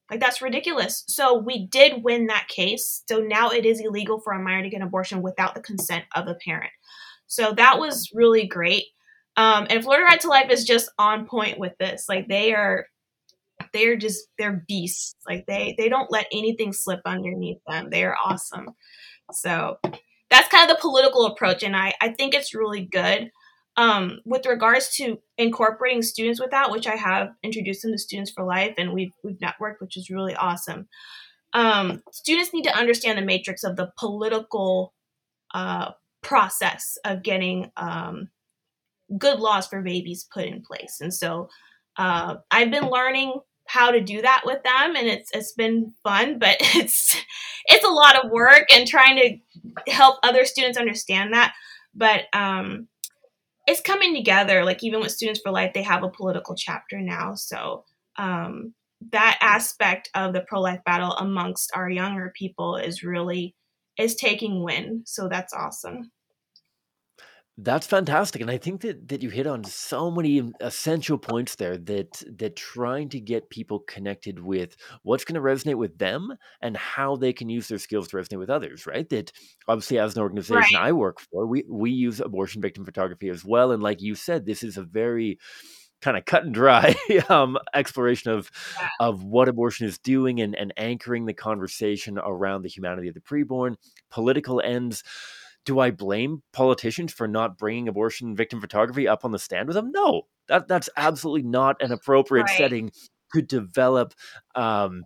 Like 0.09 0.19
that's 0.19 0.41
ridiculous. 0.41 1.03
So 1.07 1.37
we 1.37 1.67
did 1.67 2.03
win 2.03 2.27
that 2.27 2.47
case. 2.47 3.03
So 3.07 3.19
now 3.19 3.51
it 3.51 3.65
is 3.65 3.79
illegal 3.79 4.19
for 4.19 4.33
a 4.33 4.41
minor 4.41 4.63
to 4.63 4.69
get 4.69 4.77
an 4.77 4.87
abortion 4.87 5.21
without 5.21 5.53
the 5.53 5.61
consent 5.61 6.05
of 6.15 6.27
a 6.27 6.35
parent. 6.43 6.71
So 7.27 7.53
that 7.53 7.79
was 7.79 8.09
really 8.13 8.47
great. 8.47 8.85
Um, 9.37 9.67
and 9.69 9.83
Florida 9.83 10.05
Right 10.05 10.19
to 10.21 10.27
Life 10.27 10.49
is 10.49 10.65
just 10.65 10.89
on 10.97 11.27
point 11.27 11.59
with 11.59 11.77
this. 11.79 12.09
Like 12.09 12.27
they 12.27 12.53
are 12.53 12.87
they're 13.73 13.95
just 13.95 14.27
they're 14.37 14.63
beasts. 14.67 15.15
Like 15.27 15.45
they 15.47 15.75
they 15.77 15.89
don't 15.89 16.11
let 16.11 16.27
anything 16.31 16.73
slip 16.73 17.01
underneath 17.05 17.59
them. 17.67 17.89
They 17.89 18.03
are 18.03 18.17
awesome. 18.23 18.69
So 19.31 19.77
that's 20.29 20.49
kind 20.49 20.69
of 20.69 20.75
the 20.75 20.81
political 20.81 21.25
approach, 21.25 21.63
and 21.63 21.75
I 21.75 21.93
I 22.01 22.09
think 22.09 22.33
it's 22.33 22.53
really 22.53 22.87
good. 22.91 23.31
Um, 23.77 24.19
with 24.25 24.45
regards 24.45 24.93
to 24.95 25.19
incorporating 25.37 26.01
students 26.01 26.41
with 26.41 26.51
that, 26.51 26.69
which 26.69 26.85
I 26.85 26.95
have 26.95 27.29
introduced 27.43 27.83
them 27.83 27.93
to 27.93 27.97
Students 27.97 28.31
for 28.31 28.43
Life, 28.43 28.73
and 28.77 28.93
we've 28.93 29.13
we've 29.23 29.39
networked, 29.39 29.79
which 29.79 29.95
is 29.95 30.09
really 30.09 30.35
awesome. 30.35 30.87
Um, 31.53 32.03
students 32.11 32.53
need 32.53 32.63
to 32.63 32.77
understand 32.77 33.17
the 33.17 33.23
matrix 33.23 33.63
of 33.63 33.75
the 33.75 33.91
political 33.97 34.93
uh, 35.53 35.91
process 36.21 36.97
of 37.05 37.23
getting 37.23 37.71
um, 37.77 38.29
good 39.17 39.39
laws 39.39 39.65
for 39.67 39.81
babies 39.81 40.27
put 40.31 40.45
in 40.45 40.61
place, 40.61 40.97
and 40.99 41.13
so 41.13 41.49
uh, 41.97 42.35
I've 42.51 42.71
been 42.71 42.89
learning 42.89 43.39
how 43.69 43.91
to 43.91 44.01
do 44.01 44.21
that 44.21 44.41
with 44.45 44.63
them 44.63 44.95
and 44.95 45.07
it's 45.07 45.29
it's 45.31 45.53
been 45.53 45.93
fun 46.03 46.39
but 46.39 46.57
it's 46.59 47.15
it's 47.65 47.85
a 47.85 47.91
lot 47.91 48.23
of 48.23 48.31
work 48.31 48.65
and 48.73 48.87
trying 48.87 49.15
to 49.17 49.91
help 49.91 50.17
other 50.23 50.43
students 50.45 50.77
understand 50.77 51.33
that. 51.33 51.53
But 51.93 52.23
um 52.33 52.87
it's 53.67 53.81
coming 53.81 54.15
together 54.15 54.65
like 54.65 54.83
even 54.83 54.99
with 54.99 55.11
students 55.11 55.39
for 55.43 55.51
life 55.51 55.73
they 55.73 55.83
have 55.83 56.03
a 56.03 56.09
political 56.09 56.55
chapter 56.55 56.99
now 56.99 57.35
so 57.35 57.83
um 58.17 58.73
that 59.11 59.37
aspect 59.41 60.09
of 60.15 60.33
the 60.33 60.41
pro-life 60.41 60.79
battle 60.85 61.11
amongst 61.13 61.71
our 61.75 61.89
younger 61.89 62.33
people 62.35 62.75
is 62.77 63.03
really 63.03 63.55
is 63.97 64.15
taking 64.15 64.63
win 64.63 65.03
so 65.05 65.27
that's 65.27 65.53
awesome 65.53 66.09
that's 67.61 67.87
fantastic, 67.87 68.41
and 68.41 68.49
I 68.49 68.57
think 68.57 68.81
that 68.81 69.07
that 69.09 69.21
you 69.21 69.29
hit 69.29 69.47
on 69.47 69.63
so 69.63 70.09
many 70.09 70.51
essential 70.61 71.17
points 71.17 71.55
there 71.55 71.77
that 71.77 72.23
that 72.37 72.55
trying 72.55 73.09
to 73.09 73.19
get 73.19 73.49
people 73.49 73.79
connected 73.79 74.39
with 74.39 74.75
what's 75.03 75.25
going 75.25 75.35
to 75.35 75.41
resonate 75.41 75.77
with 75.77 75.97
them 75.97 76.35
and 76.61 76.77
how 76.77 77.15
they 77.15 77.33
can 77.33 77.49
use 77.49 77.67
their 77.67 77.77
skills 77.77 78.07
to 78.09 78.17
resonate 78.17 78.39
with 78.39 78.49
others, 78.49 78.85
right? 78.85 79.09
That 79.09 79.31
obviously, 79.67 79.99
as 79.99 80.15
an 80.15 80.21
organization 80.21 80.77
right 80.77 80.87
I 80.89 80.91
work 80.93 81.19
for, 81.19 81.45
we 81.45 81.65
we 81.69 81.91
use 81.91 82.19
abortion 82.19 82.61
victim 82.61 82.85
photography 82.85 83.29
as 83.29 83.43
well, 83.43 83.71
and 83.71 83.83
like 83.83 84.01
you 84.01 84.15
said, 84.15 84.45
this 84.45 84.63
is 84.63 84.77
a 84.77 84.83
very 84.83 85.39
kind 86.01 86.15
of 86.15 86.23
cut 86.25 86.43
and 86.43 86.53
dry 86.53 86.95
um, 87.29 87.57
exploration 87.73 88.31
of 88.31 88.49
yeah. 88.79 88.87
of 88.99 89.23
what 89.23 89.49
abortion 89.49 89.85
is 89.85 89.97
doing 89.97 90.39
and, 90.39 90.55
and 90.55 90.73
anchoring 90.77 91.25
the 91.25 91.33
conversation 91.33 92.17
around 92.17 92.61
the 92.61 92.69
humanity 92.69 93.09
of 93.09 93.15
the 93.15 93.19
preborn, 93.19 93.75
political 94.09 94.61
ends 94.61 95.03
do 95.65 95.79
I 95.79 95.91
blame 95.91 96.41
politicians 96.53 97.13
for 97.13 97.27
not 97.27 97.57
bringing 97.57 97.87
abortion 97.87 98.35
victim 98.35 98.61
photography 98.61 99.07
up 99.07 99.25
on 99.25 99.31
the 99.31 99.39
stand 99.39 99.67
with 99.67 99.75
them? 99.75 99.91
No, 99.91 100.23
that 100.47 100.67
that's 100.67 100.89
absolutely 100.97 101.43
not 101.43 101.81
an 101.81 101.91
appropriate 101.91 102.43
right 102.43 102.57
setting 102.57 102.91
to 103.33 103.41
develop 103.41 104.13
um, 104.55 105.03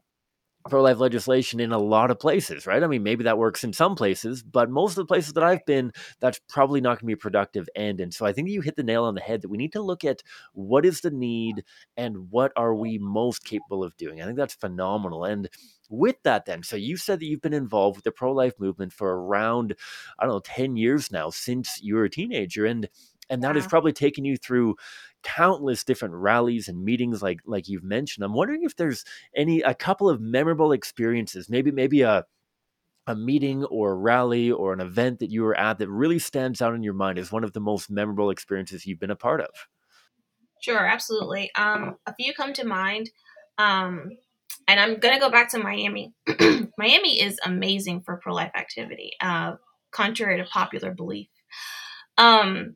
pro-life 0.70 1.00
legislation 1.00 1.60
in 1.60 1.74
a 1.74 1.78
lot 1.78 2.10
of 2.10 2.20
places, 2.20 2.66
right? 2.66 2.84
I 2.84 2.88
mean, 2.88 3.04
maybe 3.04 3.26
that 3.26 3.38
works 3.38 3.64
in 3.64 3.74
some 3.74 3.96
places, 3.96 4.44
but 4.44 4.70
most 4.70 4.92
of 4.92 4.96
the 4.96 5.06
places 5.06 5.34
that 5.34 5.44
I've 5.44 5.66
been, 5.66 5.92
that's 6.22 6.40
probably 6.48 6.80
not 6.80 6.92
going 6.92 7.00
to 7.00 7.06
be 7.08 7.14
a 7.14 7.18
productive 7.18 7.68
end. 7.76 8.00
And 8.00 8.14
so 8.14 8.26
I 8.26 8.32
think 8.32 8.50
you 8.50 8.62
hit 8.62 8.78
the 8.78 8.84
nail 8.84 9.04
on 9.04 9.16
the 9.16 9.22
head 9.22 9.42
that 9.42 9.50
we 9.50 9.58
need 9.58 9.74
to 9.74 9.82
look 9.82 10.06
at 10.06 10.24
what 10.54 10.86
is 10.86 11.02
the 11.02 11.12
need 11.12 11.66
and 11.98 12.32
what 12.32 12.54
are 12.56 12.74
we 12.74 12.98
most 12.98 13.44
capable 13.44 13.84
of 13.84 13.98
doing. 13.98 14.22
I 14.22 14.26
think 14.26 14.38
that's 14.38 14.56
phenomenal. 14.56 15.26
And 15.26 15.50
with 15.94 16.22
that 16.24 16.46
then 16.46 16.64
so 16.64 16.76
you 16.76 16.98
said 16.98 17.20
that 17.20 17.26
you've 17.26 17.42
been 17.42 17.54
involved 17.54 17.98
with 17.98 18.04
the 18.04 18.12
pro-life 18.12 18.54
movement 18.60 18.92
for 18.92 19.16
around 19.16 19.76
i 20.20 20.26
don't 20.26 20.34
know 20.34 20.40
10 20.40 20.76
years 20.76 21.12
now 21.12 21.30
since 21.30 21.80
you 21.82 21.96
were 21.96 22.06
a 22.06 22.10
teenager 22.10 22.66
and 22.66 22.90
and 23.30 23.42
that 23.42 23.56
has 23.56 23.66
probably 23.66 23.94
taken 23.94 24.26
you 24.26 24.36
through 24.36 24.76
countless 25.24 25.84
different 25.84 26.14
rallies 26.14 26.68
and 26.68 26.84
meetings 26.84 27.22
like 27.22 27.40
like 27.46 27.68
you've 27.68 27.84
mentioned 27.84 28.26
i'm 28.26 28.34
wondering 28.34 28.64
if 28.64 28.76
there's 28.76 29.06
any 29.36 29.62
a 29.62 29.74
couple 29.74 30.10
of 30.10 30.20
memorable 30.20 30.72
experiences 30.72 31.50
maybe 31.50 31.72
maybe 31.72 32.02
a 32.02 32.26
a 33.08 33.16
meeting 33.16 33.66
or 33.66 33.92
a 33.92 33.96
rally 33.96 34.52
or 34.52 34.74
an 34.74 34.80
event 34.80 35.20
that 35.20 35.30
you 35.30 35.44
were 35.44 35.58
at 35.58 35.78
that 35.80 35.90
really 35.90 36.20
stands 36.20 36.62
out 36.62 36.74
in 36.74 36.84
your 36.84 36.94
mind 36.94 37.20
as 37.20 37.32
one 37.32 37.44
of 37.44 37.54
the 37.54 37.60
most 37.60 37.90
memorable 37.90 38.30
experiences 38.30 38.86
you've 38.86 39.00
been 39.00 39.12
a 39.12 39.16
part 39.16 39.42
of? 39.42 39.50
Sure, 40.62 40.86
absolutely. 40.86 41.52
Um, 41.56 41.98
a 42.06 42.16
few 42.16 42.34
come 42.34 42.54
to 42.54 42.66
mind. 42.66 43.10
Um, 43.58 44.12
and 44.68 44.80
I'm 44.80 45.00
going 45.00 45.14
to 45.14 45.20
go 45.20 45.30
back 45.30 45.50
to 45.52 45.60
Miami. 45.60 46.14
Miami 46.78 47.22
is 47.22 47.40
amazing 47.46 48.02
for 48.02 48.18
pro 48.18 48.34
life 48.34 48.52
activity, 48.56 49.12
uh, 49.22 49.54
contrary 49.92 50.38
to 50.38 50.46
popular 50.46 50.92
belief. 50.92 51.28
Um, 52.18 52.76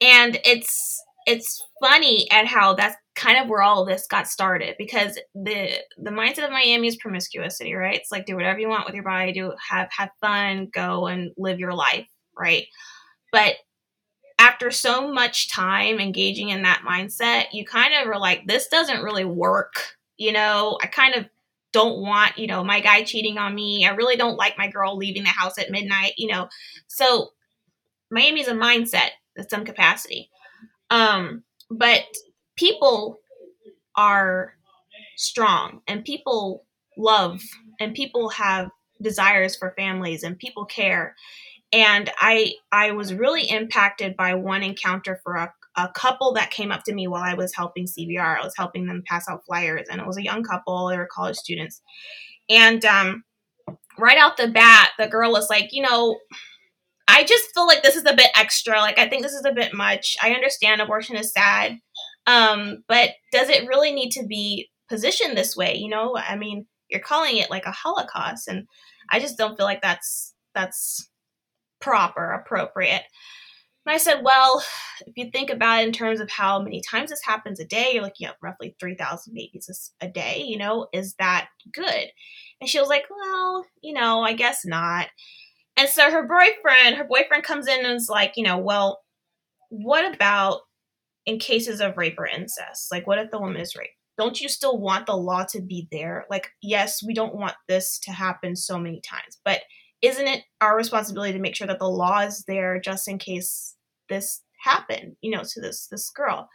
and 0.00 0.38
it's 0.44 1.02
it's 1.26 1.64
funny 1.82 2.30
at 2.30 2.46
how 2.46 2.74
that's 2.74 2.96
kind 3.16 3.38
of 3.38 3.48
where 3.48 3.62
all 3.62 3.82
of 3.82 3.88
this 3.88 4.06
got 4.06 4.28
started 4.28 4.76
because 4.78 5.18
the 5.34 5.70
the 5.98 6.10
mindset 6.10 6.44
of 6.44 6.50
Miami 6.50 6.88
is 6.88 6.96
promiscuity, 6.96 7.74
right? 7.74 7.96
It's 7.96 8.12
like 8.12 8.26
do 8.26 8.36
whatever 8.36 8.58
you 8.58 8.68
want 8.68 8.86
with 8.86 8.94
your 8.94 9.04
body, 9.04 9.32
do 9.32 9.52
have 9.70 9.88
have 9.96 10.10
fun, 10.20 10.68
go 10.72 11.06
and 11.06 11.32
live 11.36 11.58
your 11.58 11.74
life, 11.74 12.06
right? 12.36 12.66
But 13.32 13.56
after 14.38 14.70
so 14.70 15.12
much 15.12 15.50
time 15.50 15.98
engaging 15.98 16.50
in 16.50 16.62
that 16.62 16.82
mindset, 16.86 17.46
you 17.52 17.64
kind 17.64 17.94
of 17.94 18.06
are 18.06 18.18
like, 18.18 18.46
this 18.46 18.68
doesn't 18.68 19.02
really 19.02 19.24
work. 19.24 19.95
You 20.16 20.32
know, 20.32 20.78
I 20.82 20.86
kind 20.86 21.14
of 21.14 21.26
don't 21.72 22.00
want, 22.00 22.38
you 22.38 22.46
know, 22.46 22.64
my 22.64 22.80
guy 22.80 23.02
cheating 23.02 23.38
on 23.38 23.54
me. 23.54 23.86
I 23.86 23.90
really 23.90 24.16
don't 24.16 24.36
like 24.36 24.56
my 24.56 24.68
girl 24.68 24.96
leaving 24.96 25.24
the 25.24 25.28
house 25.28 25.58
at 25.58 25.70
midnight, 25.70 26.14
you 26.16 26.28
know. 26.28 26.48
So 26.86 27.32
Miami's 28.10 28.48
a 28.48 28.54
mindset 28.54 29.10
at 29.36 29.50
some 29.50 29.64
capacity. 29.64 30.30
Um, 30.90 31.42
but 31.70 32.04
people 32.56 33.18
are 33.96 34.54
strong 35.16 35.80
and 35.86 36.04
people 36.04 36.64
love 36.96 37.42
and 37.80 37.94
people 37.94 38.28
have 38.30 38.70
desires 39.00 39.56
for 39.56 39.74
families 39.76 40.22
and 40.22 40.38
people 40.38 40.64
care 40.64 41.14
and 41.72 42.10
i 42.18 42.52
i 42.72 42.90
was 42.90 43.12
really 43.12 43.42
impacted 43.42 44.16
by 44.16 44.34
one 44.34 44.62
encounter 44.62 45.20
for 45.22 45.34
a, 45.34 45.52
a 45.76 45.88
couple 45.88 46.32
that 46.32 46.50
came 46.50 46.72
up 46.72 46.82
to 46.84 46.94
me 46.94 47.06
while 47.06 47.22
i 47.22 47.34
was 47.34 47.54
helping 47.54 47.86
cbr 47.86 48.38
i 48.38 48.44
was 48.44 48.56
helping 48.56 48.86
them 48.86 49.02
pass 49.06 49.28
out 49.28 49.44
flyers 49.46 49.86
and 49.90 50.00
it 50.00 50.06
was 50.06 50.16
a 50.16 50.24
young 50.24 50.42
couple 50.42 50.88
they 50.88 50.96
were 50.96 51.08
college 51.10 51.36
students 51.36 51.82
and 52.48 52.84
um, 52.84 53.24
right 53.98 54.18
out 54.18 54.36
the 54.36 54.48
bat 54.48 54.90
the 54.98 55.08
girl 55.08 55.32
was 55.32 55.50
like 55.50 55.72
you 55.72 55.82
know 55.82 56.16
I 57.08 57.24
just 57.24 57.54
feel 57.54 57.66
like 57.66 57.82
this 57.82 57.96
is 57.96 58.04
a 58.04 58.14
bit 58.14 58.30
extra. 58.36 58.80
Like 58.80 58.98
I 58.98 59.08
think 59.08 59.22
this 59.22 59.32
is 59.32 59.44
a 59.44 59.52
bit 59.52 59.72
much. 59.72 60.16
I 60.22 60.32
understand 60.32 60.80
abortion 60.80 61.16
is 61.16 61.32
sad. 61.32 61.78
Um, 62.26 62.82
but 62.88 63.10
does 63.32 63.48
it 63.48 63.68
really 63.68 63.92
need 63.92 64.10
to 64.12 64.26
be 64.26 64.68
positioned 64.88 65.36
this 65.36 65.56
way? 65.56 65.76
You 65.76 65.88
know, 65.88 66.16
I 66.16 66.36
mean, 66.36 66.66
you're 66.88 67.00
calling 67.00 67.36
it 67.36 67.50
like 67.50 67.66
a 67.66 67.72
holocaust 67.72 68.48
and 68.48 68.66
I 69.10 69.20
just 69.20 69.38
don't 69.38 69.56
feel 69.56 69.66
like 69.66 69.82
that's 69.82 70.34
that's 70.54 71.08
proper, 71.80 72.32
appropriate. 72.32 73.02
And 73.86 73.94
I 73.94 73.98
said, 73.98 74.22
well, 74.24 74.64
if 75.06 75.12
you 75.16 75.30
think 75.30 75.48
about 75.48 75.80
it 75.80 75.86
in 75.86 75.92
terms 75.92 76.18
of 76.18 76.28
how 76.28 76.60
many 76.60 76.82
times 76.82 77.10
this 77.10 77.24
happens 77.24 77.60
a 77.60 77.64
day, 77.64 77.92
you're 77.92 78.02
looking 78.02 78.26
at 78.26 78.34
roughly 78.42 78.74
3,000 78.80 79.32
babies 79.32 79.92
a 80.00 80.08
day, 80.08 80.42
you 80.42 80.58
know, 80.58 80.88
is 80.92 81.14
that 81.20 81.48
good? 81.72 82.08
And 82.60 82.68
she 82.68 82.80
was 82.80 82.88
like, 82.88 83.04
well, 83.08 83.64
you 83.82 83.94
know, 83.94 84.22
I 84.22 84.32
guess 84.32 84.66
not. 84.66 85.06
And 85.76 85.88
so 85.88 86.10
her 86.10 86.26
boyfriend, 86.26 86.96
her 86.96 87.04
boyfriend 87.04 87.44
comes 87.44 87.68
in 87.68 87.84
and 87.84 87.94
is 87.94 88.08
like, 88.08 88.32
you 88.36 88.42
know, 88.42 88.58
well, 88.58 89.02
what 89.68 90.12
about 90.12 90.62
in 91.24 91.38
cases 91.38 91.80
of 91.80 91.96
rape 91.96 92.18
or 92.18 92.26
incest? 92.26 92.90
Like, 92.90 93.06
what 93.06 93.18
if 93.18 93.30
the 93.30 93.38
woman 93.38 93.60
is 93.60 93.76
raped? 93.76 93.92
Don't 94.18 94.40
you 94.40 94.48
still 94.48 94.78
want 94.78 95.06
the 95.06 95.16
law 95.16 95.44
to 95.50 95.60
be 95.60 95.86
there? 95.92 96.24
Like, 96.28 96.48
yes, 96.60 97.04
we 97.06 97.14
don't 97.14 97.36
want 97.36 97.54
this 97.68 98.00
to 98.00 98.12
happen 98.12 98.56
so 98.56 98.78
many 98.78 99.00
times, 99.00 99.38
but 99.44 99.60
isn't 100.02 100.26
it 100.26 100.42
our 100.60 100.76
responsibility 100.76 101.32
to 101.34 101.38
make 101.38 101.54
sure 101.54 101.66
that 101.66 101.78
the 101.78 101.88
law 101.88 102.20
is 102.20 102.42
there 102.48 102.80
just 102.80 103.06
in 103.06 103.18
case 103.18 103.75
this 104.08 104.42
happened, 104.62 105.16
you 105.20 105.30
know, 105.30 105.42
to 105.42 105.60
this 105.60 105.86
this 105.88 106.10
girl? 106.10 106.48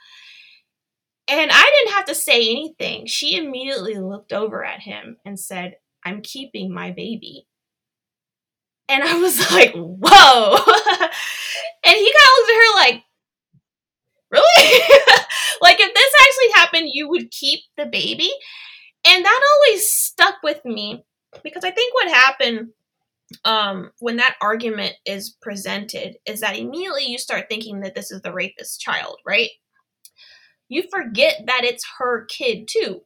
And 1.27 1.51
I 1.53 1.71
didn't 1.77 1.95
have 1.95 2.05
to 2.05 2.15
say 2.15 2.49
anything. 2.49 3.05
She 3.05 3.37
immediately 3.37 3.95
looked 3.95 4.33
over 4.33 4.65
at 4.65 4.81
him 4.81 5.17
and 5.25 5.39
said, 5.39 5.77
"I'm 6.03 6.21
keeping 6.21 6.73
my 6.73 6.91
baby." 6.91 7.47
And 8.91 9.03
I 9.03 9.17
was 9.19 9.39
like, 9.51 9.73
whoa. 9.73 10.53
and 11.85 11.95
he 11.95 12.13
kind 12.13 12.27
of 12.27 12.35
looks 12.37 12.49
at 12.49 12.55
her 12.55 12.75
like, 12.75 13.03
really? 14.29 14.79
like, 15.61 15.79
if 15.79 15.93
this 15.93 16.13
actually 16.21 16.61
happened, 16.61 16.89
you 16.93 17.07
would 17.09 17.31
keep 17.31 17.61
the 17.77 17.85
baby? 17.85 18.29
And 19.05 19.23
that 19.25 19.49
always 19.55 19.91
stuck 19.91 20.35
with 20.43 20.63
me 20.65 21.03
because 21.43 21.63
I 21.63 21.71
think 21.71 21.93
what 21.93 22.09
happened 22.09 22.69
um, 23.45 23.91
when 23.99 24.17
that 24.17 24.35
argument 24.41 24.93
is 25.05 25.35
presented 25.41 26.17
is 26.25 26.41
that 26.41 26.57
immediately 26.57 27.05
you 27.05 27.17
start 27.17 27.45
thinking 27.49 27.81
that 27.81 27.95
this 27.95 28.11
is 28.11 28.21
the 28.21 28.33
rapist 28.33 28.81
child, 28.81 29.17
right? 29.25 29.49
You 30.69 30.83
forget 30.89 31.43
that 31.47 31.63
it's 31.63 31.85
her 31.99 32.25
kid 32.25 32.67
too. 32.67 33.01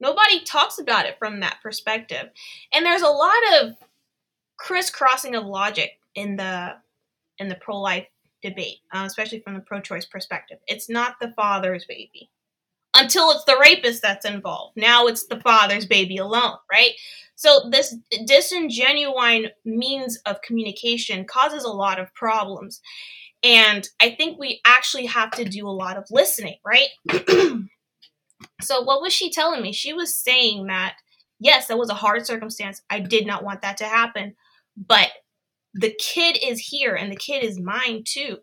Nobody 0.00 0.44
talks 0.44 0.78
about 0.78 1.06
it 1.06 1.16
from 1.18 1.40
that 1.40 1.58
perspective. 1.62 2.28
And 2.72 2.84
there's 2.84 3.02
a 3.02 3.08
lot 3.08 3.42
of 3.60 3.76
crisscrossing 4.58 5.34
of 5.34 5.44
logic 5.44 5.98
in 6.14 6.36
the 6.36 6.74
in 7.38 7.48
the 7.48 7.56
pro 7.56 7.80
life 7.80 8.06
debate, 8.42 8.78
uh, 8.92 9.04
especially 9.06 9.40
from 9.40 9.54
the 9.54 9.60
pro 9.60 9.80
choice 9.80 10.04
perspective. 10.04 10.58
It's 10.66 10.88
not 10.88 11.16
the 11.20 11.32
father's 11.36 11.84
baby 11.84 12.30
until 12.94 13.30
it's 13.30 13.44
the 13.44 13.58
rapist 13.60 14.02
that's 14.02 14.24
involved. 14.24 14.76
Now 14.76 15.06
it's 15.06 15.26
the 15.26 15.40
father's 15.40 15.86
baby 15.86 16.16
alone, 16.16 16.56
right? 16.70 16.92
So 17.36 17.68
this 17.70 17.96
disingenuine 18.12 19.50
means 19.64 20.18
of 20.26 20.42
communication 20.42 21.24
causes 21.24 21.64
a 21.64 21.70
lot 21.70 22.00
of 22.00 22.12
problems. 22.14 22.80
And 23.42 23.88
I 24.00 24.10
think 24.10 24.38
we 24.38 24.60
actually 24.66 25.06
have 25.06 25.30
to 25.32 25.44
do 25.44 25.68
a 25.68 25.70
lot 25.70 25.96
of 25.96 26.04
listening, 26.10 26.56
right? 26.64 26.88
so 28.60 28.82
what 28.82 29.00
was 29.00 29.12
she 29.12 29.30
telling 29.30 29.62
me? 29.62 29.72
She 29.72 29.92
was 29.92 30.14
saying 30.14 30.66
that 30.66 30.96
yes, 31.38 31.68
that 31.68 31.78
was 31.78 31.90
a 31.90 31.94
hard 31.94 32.26
circumstance. 32.26 32.82
I 32.88 33.00
did 33.00 33.26
not 33.26 33.44
want 33.44 33.62
that 33.62 33.76
to 33.78 33.84
happen 33.84 34.34
but 34.76 35.10
the 35.74 35.94
kid 35.98 36.38
is 36.42 36.58
here 36.58 36.94
and 36.94 37.10
the 37.10 37.16
kid 37.16 37.42
is 37.42 37.58
mine 37.58 38.02
too. 38.04 38.38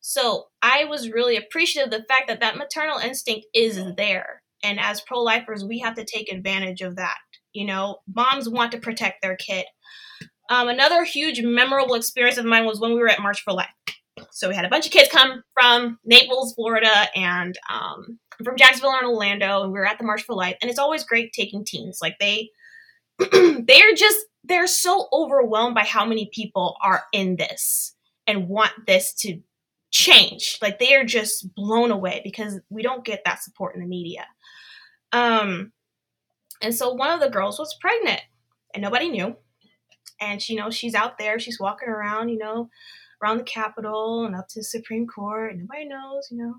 So 0.00 0.46
I 0.60 0.84
was 0.84 1.10
really 1.10 1.36
appreciative 1.36 1.92
of 1.92 1.98
the 1.98 2.06
fact 2.06 2.28
that 2.28 2.40
that 2.40 2.56
maternal 2.56 2.98
instinct 2.98 3.46
is 3.54 3.80
there. 3.96 4.42
And 4.62 4.78
as 4.80 5.00
pro 5.00 5.20
lifers, 5.20 5.64
we 5.64 5.78
have 5.80 5.94
to 5.94 6.04
take 6.04 6.30
advantage 6.30 6.80
of 6.82 6.96
that. 6.96 7.16
You 7.54 7.64
know, 7.64 8.00
moms 8.14 8.48
want 8.48 8.72
to 8.72 8.78
protect 8.78 9.22
their 9.22 9.36
kid. 9.36 9.64
Um, 10.50 10.68
another 10.68 11.04
huge 11.04 11.40
memorable 11.40 11.94
experience 11.94 12.36
of 12.36 12.44
mine 12.44 12.66
was 12.66 12.78
when 12.78 12.92
we 12.92 13.00
were 13.00 13.08
at 13.08 13.22
March 13.22 13.42
for 13.42 13.52
Life. 13.52 13.70
So 14.30 14.48
we 14.48 14.54
had 14.54 14.64
a 14.64 14.68
bunch 14.68 14.86
of 14.86 14.92
kids 14.92 15.08
come 15.10 15.42
from 15.54 15.98
Naples, 16.04 16.54
Florida, 16.54 17.06
and 17.16 17.56
um, 17.72 18.18
from 18.42 18.56
Jacksonville 18.56 18.92
and 18.92 19.06
Orlando, 19.06 19.62
and 19.62 19.72
we 19.72 19.78
were 19.78 19.86
at 19.86 19.98
the 19.98 20.04
March 20.04 20.22
for 20.22 20.34
Life. 20.34 20.56
And 20.60 20.70
it's 20.70 20.78
always 20.78 21.04
great 21.04 21.32
taking 21.32 21.64
teens. 21.64 22.00
Like 22.02 22.18
they, 22.18 22.50
they 23.18 23.82
are 23.82 23.94
just 23.96 24.18
they're 24.44 24.66
so 24.66 25.08
overwhelmed 25.12 25.74
by 25.74 25.84
how 25.84 26.04
many 26.04 26.28
people 26.32 26.76
are 26.82 27.04
in 27.12 27.36
this 27.36 27.94
and 28.26 28.48
want 28.48 28.72
this 28.86 29.14
to 29.14 29.40
change. 29.90 30.58
Like 30.60 30.78
they 30.78 30.94
are 30.94 31.04
just 31.04 31.54
blown 31.54 31.90
away 31.90 32.20
because 32.22 32.60
we 32.68 32.82
don't 32.82 33.04
get 33.04 33.22
that 33.24 33.42
support 33.42 33.74
in 33.74 33.80
the 33.80 33.86
media. 33.86 34.26
Um, 35.12 35.72
and 36.64 36.74
so 36.74 36.92
one 36.92 37.10
of 37.10 37.20
the 37.20 37.28
girls 37.28 37.58
was 37.58 37.76
pregnant 37.80 38.22
and 38.72 38.82
nobody 38.82 39.10
knew. 39.10 39.36
And 40.20 40.40
she, 40.40 40.54
you 40.54 40.58
know, 40.58 40.70
she's 40.70 40.94
out 40.94 41.18
there, 41.18 41.38
she's 41.38 41.60
walking 41.60 41.88
around, 41.88 42.30
you 42.30 42.38
know, 42.38 42.70
around 43.22 43.38
the 43.38 43.44
Capitol 43.44 44.24
and 44.24 44.34
up 44.34 44.48
to 44.48 44.60
the 44.60 44.64
Supreme 44.64 45.06
Court, 45.06 45.52
and 45.52 45.60
nobody 45.60 45.84
knows, 45.86 46.28
you 46.30 46.38
know. 46.38 46.54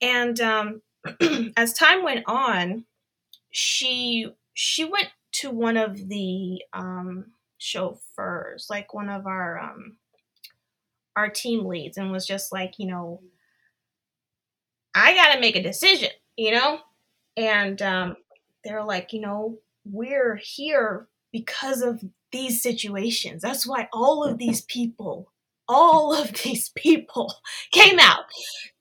And 0.00 0.40
um, 0.40 0.82
as 1.56 1.72
time 1.72 2.02
went 2.02 2.24
on, 2.26 2.84
she 3.52 4.28
she 4.54 4.84
went 4.84 5.10
to 5.32 5.50
one 5.50 5.76
of 5.76 6.08
the 6.08 6.62
um, 6.72 7.26
chauffeurs, 7.58 8.66
like 8.68 8.92
one 8.92 9.08
of 9.08 9.26
our 9.26 9.58
um, 9.60 9.96
our 11.14 11.28
team 11.28 11.64
leads, 11.66 11.96
and 11.96 12.10
was 12.10 12.26
just 12.26 12.52
like, 12.52 12.74
you 12.78 12.86
know, 12.86 13.20
I 14.94 15.14
got 15.14 15.34
to 15.34 15.40
make 15.40 15.56
a 15.56 15.62
decision, 15.62 16.10
you 16.36 16.52
know, 16.52 16.80
and 17.36 17.80
um, 17.82 18.16
they're 18.64 18.84
like, 18.84 19.12
you 19.12 19.20
know, 19.20 19.58
we're 19.84 20.36
here 20.36 21.08
because 21.32 21.82
of 21.82 22.02
these 22.30 22.62
situations. 22.62 23.42
That's 23.42 23.66
why 23.66 23.88
all 23.92 24.24
of 24.24 24.38
these 24.38 24.62
people, 24.62 25.32
all 25.68 26.14
of 26.14 26.42
these 26.42 26.70
people 26.76 27.34
came 27.72 27.98
out, 27.98 28.24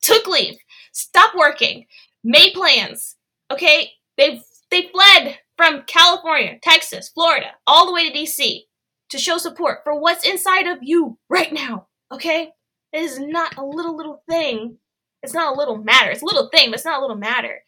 took 0.01 0.27
leave, 0.27 0.55
stopped 0.91 1.35
working, 1.35 1.85
made 2.23 2.53
plans. 2.53 3.17
Okay, 3.51 3.91
they 4.17 4.41
they 4.69 4.89
fled 4.93 5.37
from 5.57 5.83
California, 5.85 6.57
Texas, 6.61 7.09
Florida, 7.09 7.47
all 7.67 7.85
the 7.85 7.93
way 7.93 8.09
to 8.09 8.17
DC 8.17 8.61
to 9.09 9.17
show 9.17 9.37
support 9.37 9.79
for 9.83 9.99
what's 9.99 10.27
inside 10.27 10.65
of 10.67 10.79
you 10.81 11.17
right 11.29 11.53
now. 11.53 11.87
Okay? 12.11 12.49
It 12.93 13.01
is 13.01 13.19
not 13.19 13.57
a 13.57 13.63
little, 13.63 13.95
little 13.95 14.23
thing. 14.29 14.77
It's 15.21 15.33
not 15.33 15.53
a 15.53 15.57
little 15.57 15.77
matter. 15.77 16.09
It's 16.09 16.23
a 16.23 16.25
little 16.25 16.49
thing, 16.49 16.69
but 16.71 16.75
it's 16.75 16.85
not 16.85 16.99
a 16.99 17.01
little 17.01 17.17
matter. 17.17 17.59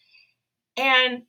And 0.76 1.24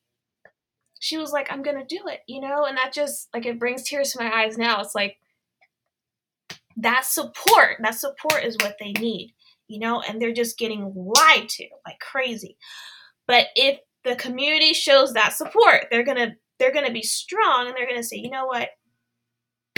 she 1.04 1.18
was 1.18 1.32
like, 1.32 1.52
I'm 1.52 1.62
gonna 1.62 1.84
do 1.84 2.00
it, 2.06 2.20
you 2.26 2.40
know? 2.40 2.64
And 2.64 2.78
that 2.78 2.94
just 2.94 3.28
like 3.34 3.44
it 3.44 3.58
brings 3.58 3.82
tears 3.82 4.12
to 4.12 4.24
my 4.24 4.32
eyes 4.32 4.56
now. 4.56 4.80
It's 4.80 4.94
like 4.94 5.18
that 6.78 7.04
support, 7.04 7.76
that 7.82 7.94
support 7.94 8.42
is 8.42 8.56
what 8.62 8.76
they 8.80 8.92
need, 8.92 9.34
you 9.68 9.80
know, 9.80 10.00
and 10.00 10.18
they're 10.18 10.32
just 10.32 10.56
getting 10.56 10.94
lied 10.94 11.46
to 11.50 11.66
like 11.86 11.98
crazy. 11.98 12.56
But 13.26 13.48
if 13.54 13.80
the 14.02 14.16
community 14.16 14.72
shows 14.72 15.12
that 15.12 15.34
support, 15.34 15.88
they're 15.90 16.04
gonna 16.04 16.36
they're 16.58 16.72
gonna 16.72 16.90
be 16.90 17.02
strong 17.02 17.66
and 17.66 17.76
they're 17.76 17.88
gonna 17.88 18.02
say, 18.02 18.16
you 18.16 18.30
know 18.30 18.46
what? 18.46 18.70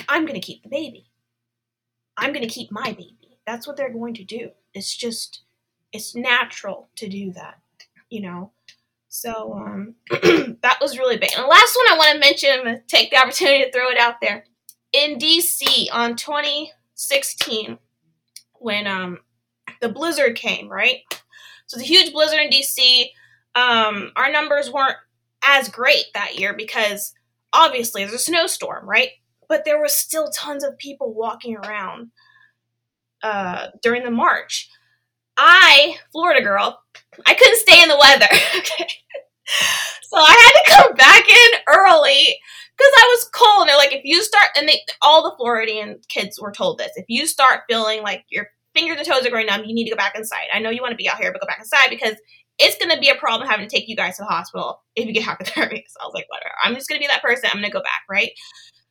I'm 0.08 0.26
gonna 0.26 0.38
keep 0.38 0.62
the 0.62 0.68
baby. 0.68 1.10
I'm 2.16 2.32
gonna 2.32 2.46
keep 2.46 2.70
my 2.70 2.92
baby. 2.92 3.40
That's 3.48 3.66
what 3.66 3.76
they're 3.76 3.92
going 3.92 4.14
to 4.14 4.24
do. 4.24 4.50
It's 4.74 4.96
just 4.96 5.42
it's 5.92 6.14
natural 6.14 6.88
to 6.94 7.08
do 7.08 7.32
that, 7.32 7.58
you 8.10 8.20
know. 8.20 8.52
So 9.16 9.55
um, 9.55 9.94
that 10.11 10.76
was 10.79 10.98
really 10.98 11.16
big. 11.16 11.31
And 11.35 11.42
the 11.42 11.48
last 11.48 11.74
one 11.74 11.90
I 11.90 11.96
want 11.96 12.12
to 12.12 12.18
mention, 12.18 12.50
I'm 12.52 12.64
going 12.64 12.76
to 12.76 12.83
take 12.87 13.11
the 13.11 13.16
opportunity 13.16 13.64
to 13.64 13.72
throw 13.72 13.88
it 13.88 13.96
out 13.96 14.16
there. 14.20 14.44
In 14.92 15.18
DC 15.18 15.87
on 15.90 16.16
2016, 16.16 17.79
when 18.61 18.87
um, 18.87 19.20
the 19.81 19.88
blizzard 19.88 20.37
came, 20.37 20.68
right? 20.68 20.98
So 21.66 21.79
the 21.79 21.85
huge 21.85 22.12
blizzard 22.12 22.40
in 22.40 22.50
DC, 22.50 23.07
um, 23.55 24.12
our 24.16 24.31
numbers 24.31 24.70
weren't 24.70 24.98
as 25.42 25.70
great 25.70 26.05
that 26.12 26.38
year 26.38 26.52
because 26.52 27.14
obviously 27.55 28.02
there's 28.02 28.12
a 28.12 28.18
snowstorm, 28.18 28.87
right? 28.87 29.12
But 29.48 29.64
there 29.64 29.81
was 29.81 29.92
still 29.92 30.29
tons 30.29 30.62
of 30.62 30.76
people 30.76 31.14
walking 31.14 31.57
around 31.57 32.11
uh, 33.22 33.68
during 33.83 34.05
the 34.05 34.11
march. 34.11 34.68
I, 35.37 35.96
Florida 36.12 36.42
girl, 36.42 36.81
I 37.27 37.35
couldn't 37.35 37.59
stay 37.59 37.83
in 37.83 37.88
the 37.88 37.99
weather. 37.99 38.27
okay. 38.57 38.88
So 40.03 40.16
I 40.18 40.31
had 40.31 40.62
to 40.62 40.83
come 40.83 40.94
back 40.94 41.29
in 41.29 41.51
early 41.68 42.37
because 42.77 42.92
I 42.96 43.16
was 43.16 43.31
cold. 43.33 43.61
And 43.62 43.68
they're 43.68 43.77
like, 43.77 43.92
if 43.92 44.03
you 44.05 44.22
start, 44.22 44.49
and 44.57 44.68
they, 44.68 44.81
all 45.03 45.22
the 45.22 45.37
Floridian 45.37 46.01
kids 46.09 46.40
were 46.40 46.53
told 46.53 46.79
this, 46.79 46.92
if 46.96 47.07
you 47.09 47.27
start 47.27 47.62
feeling 47.68 48.03
like 48.03 48.25
your 48.31 48.49
fingers 48.75 48.99
and 48.99 49.07
toes 49.07 49.27
are 49.27 49.31
going 49.31 49.46
numb, 49.46 49.64
you 49.64 49.75
need 49.75 49.85
to 49.85 49.90
go 49.90 49.96
back 49.96 50.16
inside. 50.16 50.46
I 50.53 50.59
know 50.59 50.70
you 50.70 50.83
want 50.83 50.92
to 50.92 50.96
be 50.96 51.09
out 51.09 51.18
here, 51.18 51.33
but 51.33 51.40
go 51.40 51.46
back 51.46 51.59
inside 51.59 51.90
because 51.90 52.16
it's 52.59 52.79
going 52.79 52.94
to 52.94 53.01
be 53.01 53.09
a 53.09 53.14
problem 53.14 53.49
having 53.49 53.68
to 53.68 53.75
take 53.75 53.88
you 53.88 53.96
guys 53.96 54.16
to 54.16 54.22
the 54.22 54.29
hospital 54.29 54.83
if 54.94 55.07
you 55.07 55.12
get 55.12 55.25
hypothermia. 55.27 55.83
So 55.87 56.01
I 56.01 56.07
was 56.07 56.14
like, 56.14 56.27
whatever. 56.29 56.55
I'm 56.64 56.75
just 56.75 56.88
going 56.88 57.01
to 57.01 57.03
be 57.03 57.09
that 57.09 57.22
person. 57.22 57.51
I'm 57.53 57.61
going 57.61 57.70
to 57.70 57.70
go 57.70 57.83
back, 57.83 58.03
right? 58.09 58.31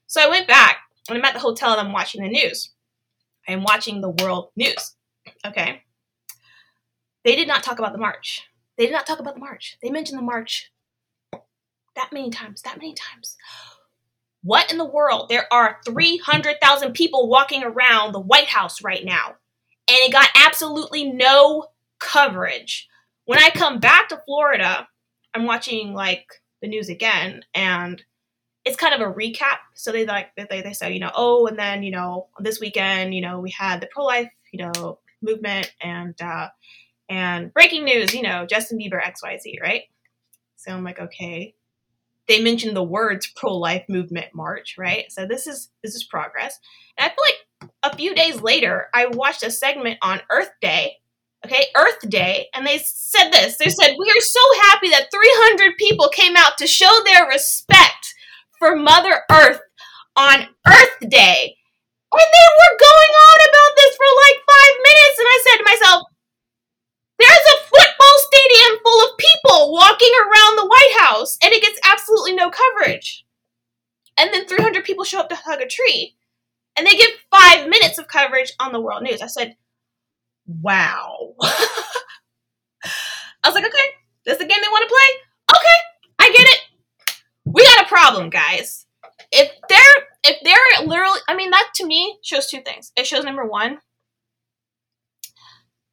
So 0.07 0.21
I 0.21 0.29
went 0.29 0.47
back 0.47 0.77
and 1.09 1.17
I'm 1.17 1.25
at 1.25 1.33
the 1.33 1.39
hotel 1.39 1.71
and 1.71 1.87
I'm 1.87 1.93
watching 1.93 2.23
the 2.23 2.29
news. 2.29 2.71
I'm 3.47 3.63
watching 3.63 4.01
the 4.01 4.09
world 4.09 4.49
news. 4.55 4.95
Okay. 5.45 5.81
They 7.25 7.35
did 7.35 7.47
not 7.47 7.63
talk 7.63 7.79
about 7.79 7.91
the 7.91 7.99
march. 7.99 8.43
They 8.77 8.85
did 8.85 8.93
not 8.93 9.07
talk 9.07 9.19
about 9.19 9.33
the 9.33 9.41
march. 9.41 9.77
They 9.81 9.89
mentioned 9.89 10.19
the 10.19 10.23
march 10.23 10.71
that 11.95 12.13
many 12.13 12.29
times, 12.29 12.61
that 12.61 12.77
many 12.77 12.93
times. 12.93 13.35
What 14.43 14.71
in 14.71 14.77
the 14.77 14.85
world? 14.85 15.27
There 15.27 15.51
are 15.51 15.79
300,000 15.85 16.93
people 16.93 17.27
walking 17.27 17.63
around 17.63 18.11
the 18.11 18.19
White 18.19 18.47
House 18.47 18.83
right 18.83 19.03
now, 19.03 19.29
and 19.87 19.97
it 19.97 20.11
got 20.11 20.29
absolutely 20.35 21.11
no 21.11 21.65
coverage. 21.99 22.87
When 23.25 23.39
I 23.39 23.49
come 23.49 23.79
back 23.79 24.09
to 24.09 24.21
Florida, 24.25 24.87
I'm 25.33 25.45
watching 25.45 25.95
like 25.95 26.27
the 26.61 26.67
news 26.67 26.89
again, 26.89 27.43
and 27.55 28.03
it's 28.65 28.77
kind 28.77 28.93
of 28.93 29.01
a 29.01 29.11
recap. 29.11 29.57
So 29.73 29.91
they 29.91 30.05
like 30.05 30.29
they 30.35 30.61
they 30.61 30.73
say, 30.73 30.93
you 30.93 30.99
know, 30.99 31.11
oh, 31.15 31.47
and 31.47 31.57
then 31.57 31.81
you 31.81 31.89
know 31.89 32.27
this 32.37 32.59
weekend, 32.59 33.15
you 33.15 33.21
know, 33.21 33.39
we 33.39 33.49
had 33.49 33.81
the 33.81 33.87
pro 33.87 34.05
life, 34.05 34.31
you 34.51 34.63
know, 34.63 34.99
movement, 35.23 35.73
and 35.81 36.13
uh, 36.21 36.49
and 37.09 37.53
breaking 37.53 37.83
news, 37.85 38.13
you 38.13 38.21
know, 38.21 38.45
Justin 38.45 38.79
Bieber 38.79 39.01
XYZ, 39.01 39.61
right? 39.61 39.83
So 40.55 40.71
I'm 40.71 40.83
like, 40.83 40.99
okay. 40.99 41.55
They 42.27 42.41
mentioned 42.41 42.75
the 42.75 42.83
words 42.83 43.31
pro-life 43.35 43.85
movement 43.87 44.33
march, 44.33 44.75
right? 44.79 45.11
So 45.11 45.27
this 45.27 45.45
is 45.45 45.69
this 45.83 45.93
is 45.93 46.03
progress. 46.03 46.59
And 46.97 47.05
I 47.05 47.13
feel 47.13 47.23
like 47.23 47.71
a 47.83 47.95
few 47.95 48.15
days 48.15 48.41
later, 48.41 48.87
I 48.93 49.05
watched 49.07 49.43
a 49.43 49.51
segment 49.51 49.99
on 50.01 50.21
Earth 50.31 50.49
Day, 50.59 50.97
okay, 51.45 51.65
Earth 51.75 52.09
Day, 52.09 52.47
and 52.55 52.65
they 52.65 52.79
said 52.79 53.29
this. 53.29 53.57
They 53.57 53.69
said, 53.69 53.95
"We 53.99 54.09
are 54.09 54.21
so 54.21 54.39
happy 54.63 54.89
that 54.89 55.11
300 55.11 55.77
people 55.77 56.09
came 56.09 56.35
out 56.35 56.57
to 56.57 56.67
show 56.67 57.03
their 57.05 57.27
respect 57.27 58.15
for 58.57 58.75
Mother 58.75 59.21
Earth 59.31 59.61
on 60.15 60.47
Earth 60.65 60.99
Day." 61.07 61.57
And 62.11 62.31
they 62.33 62.49
were 62.57 62.77
going 62.79 63.13
on 63.27 63.37
about 63.49 63.75
this 63.75 63.95
for 63.97 64.09
like 64.25 64.39
five 64.49 64.75
minutes, 64.81 65.19
and 65.19 65.27
I 65.27 65.43
said 65.43 65.57
to 65.57 65.63
myself, 65.65 66.03
there's 67.19 67.31
a 67.31 67.63
football 67.63 68.17
stadium 68.19 68.79
full 68.83 69.05
of 69.05 69.17
people 69.17 69.73
walking 69.73 70.11
around 70.21 70.57
the 70.57 70.67
White 70.67 70.97
House, 70.99 71.37
and 71.43 71.53
it 71.53 71.61
gets 71.61 71.79
absolutely 71.83 72.33
no 72.33 72.49
coverage. 72.49 73.25
And 74.17 74.33
then 74.33 74.47
300 74.47 74.83
people 74.83 75.03
show 75.03 75.19
up 75.19 75.29
to 75.29 75.35
hug 75.35 75.61
a 75.61 75.67
tree, 75.67 76.15
and 76.77 76.85
they 76.85 76.95
get 76.95 77.09
five 77.31 77.69
minutes 77.69 77.97
of 77.97 78.07
coverage 78.07 78.53
on 78.59 78.71
the 78.71 78.81
world 78.81 79.03
news. 79.03 79.21
I 79.21 79.27
said, 79.27 79.55
wow. 80.45 81.33
I 81.41 81.85
was 83.45 83.55
like, 83.55 83.65
okay, 83.65 83.87
that's 84.25 84.39
the 84.39 84.45
game 84.45 84.59
they 84.61 84.67
want 84.67 84.87
to 84.87 84.95
play? 84.95 85.57
Okay, 85.57 85.79
I 86.19 86.31
get 86.35 86.47
it. 86.47 86.61
We 87.45 87.63
got 87.63 87.85
a 87.85 87.87
problem, 87.87 88.29
guys. 88.29 88.85
If 89.31 89.51
they're 89.69 90.07
if 90.23 90.37
they're 90.43 90.87
literally 90.87 91.19
I 91.27 91.35
mean 91.35 91.51
that 91.51 91.69
to 91.75 91.85
me 91.85 92.17
shows 92.23 92.47
two 92.47 92.61
things. 92.61 92.91
It 92.95 93.05
shows 93.05 93.23
number 93.23 93.45
one 93.45 93.79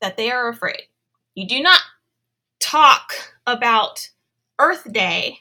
that 0.01 0.17
they 0.17 0.31
are 0.31 0.49
afraid 0.49 0.85
you 1.35 1.47
do 1.47 1.63
not 1.63 1.81
talk 2.61 3.13
about 3.47 4.09
Earth 4.59 4.91
Day 4.93 5.39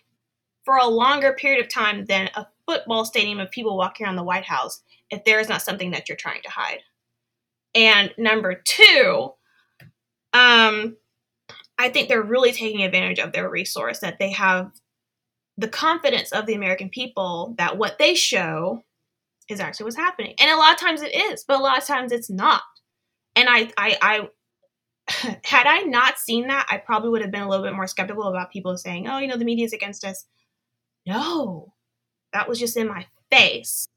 for 0.64 0.78
a 0.78 0.88
longer 0.88 1.34
period 1.34 1.64
of 1.64 1.72
time 1.72 2.06
than 2.06 2.30
a 2.36 2.48
football 2.66 3.06
stadium 3.06 3.40
of 3.40 3.52
people 3.52 3.78
walking 3.78 4.06
around 4.06 4.16
the 4.16 4.24
White 4.24 4.46
House 4.46 4.82
if 5.10 5.24
there 5.26 5.40
is 5.40 5.50
not 5.50 5.62
something 5.62 5.92
that 5.92 6.08
you're 6.08 6.16
trying 6.16 6.42
to 6.44 6.50
hide. 6.50 6.80
And 7.74 8.14
number 8.18 8.62
two, 8.66 9.34
um, 10.34 10.98
I 11.78 11.90
think 11.90 12.08
they're 12.08 12.22
really 12.22 12.52
taking 12.52 12.84
advantage 12.84 13.20
of 13.20 13.32
their 13.32 13.50
resource 13.50 14.00
that 14.00 14.20
they 14.20 14.32
have 14.32 14.72
the 15.58 15.68
confidence 15.68 16.32
of 16.32 16.46
the 16.46 16.54
American 16.54 16.90
people 16.90 17.56
that 17.58 17.78
what 17.78 17.98
they 17.98 18.16
show 18.16 18.84
is 19.50 19.60
actually 19.60 19.86
what's 19.86 19.98
happening. 19.98 20.34
And 20.40 20.50
a 20.50 20.58
lot 20.58 20.74
of 20.74 20.80
times 20.80 21.02
it 21.02 21.14
is, 21.14 21.44
but 21.44 21.60
a 21.60 21.64
lot 21.64 21.78
of 21.78 21.86
times 21.86 22.12
it's 22.12 22.30
not. 22.30 22.62
And 23.36 23.48
I, 23.50 23.72
I, 23.78 23.98
I 24.02 24.28
had 25.44 25.68
I 25.68 25.82
not 25.82 26.20
seen 26.20 26.48
that, 26.48 26.68
I 26.70 26.78
probably 26.78 27.10
would 27.10 27.22
have 27.22 27.32
been 27.32 27.42
a 27.42 27.50
little 27.50 27.66
bit 27.66 27.76
more 27.76 27.88
skeptical 27.88 28.28
about 28.28 28.52
people 28.52 28.78
saying, 28.78 29.08
oh, 29.08 29.18
you 29.18 29.28
know, 29.28 29.38
the 29.38 29.46
media 29.46 29.66
is 29.66 29.74
against 29.74 30.06
us. 30.06 30.26
No, 31.06 31.74
that 32.34 32.48
was 32.48 32.60
just 32.60 32.78
in 32.78 32.88
my 32.88 33.06
face. 33.32 33.88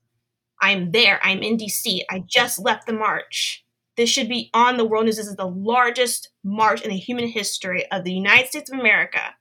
I'm 0.60 0.92
there. 0.92 1.20
I'm 1.22 1.42
in 1.42 1.56
DC. 1.56 2.02
I 2.10 2.20
just 2.26 2.58
left 2.58 2.86
the 2.86 2.92
march. 2.92 3.64
This 3.96 4.10
should 4.10 4.28
be 4.28 4.50
on 4.54 4.76
the 4.76 4.84
world 4.84 5.04
news. 5.04 5.16
This 5.16 5.26
is 5.26 5.36
the 5.36 5.46
largest 5.46 6.30
march 6.42 6.82
in 6.82 6.90
the 6.90 6.96
human 6.96 7.28
history 7.28 7.90
of 7.92 8.04
the 8.04 8.12
United 8.12 8.48
States 8.48 8.70
of 8.70 8.78
America. 8.78 9.34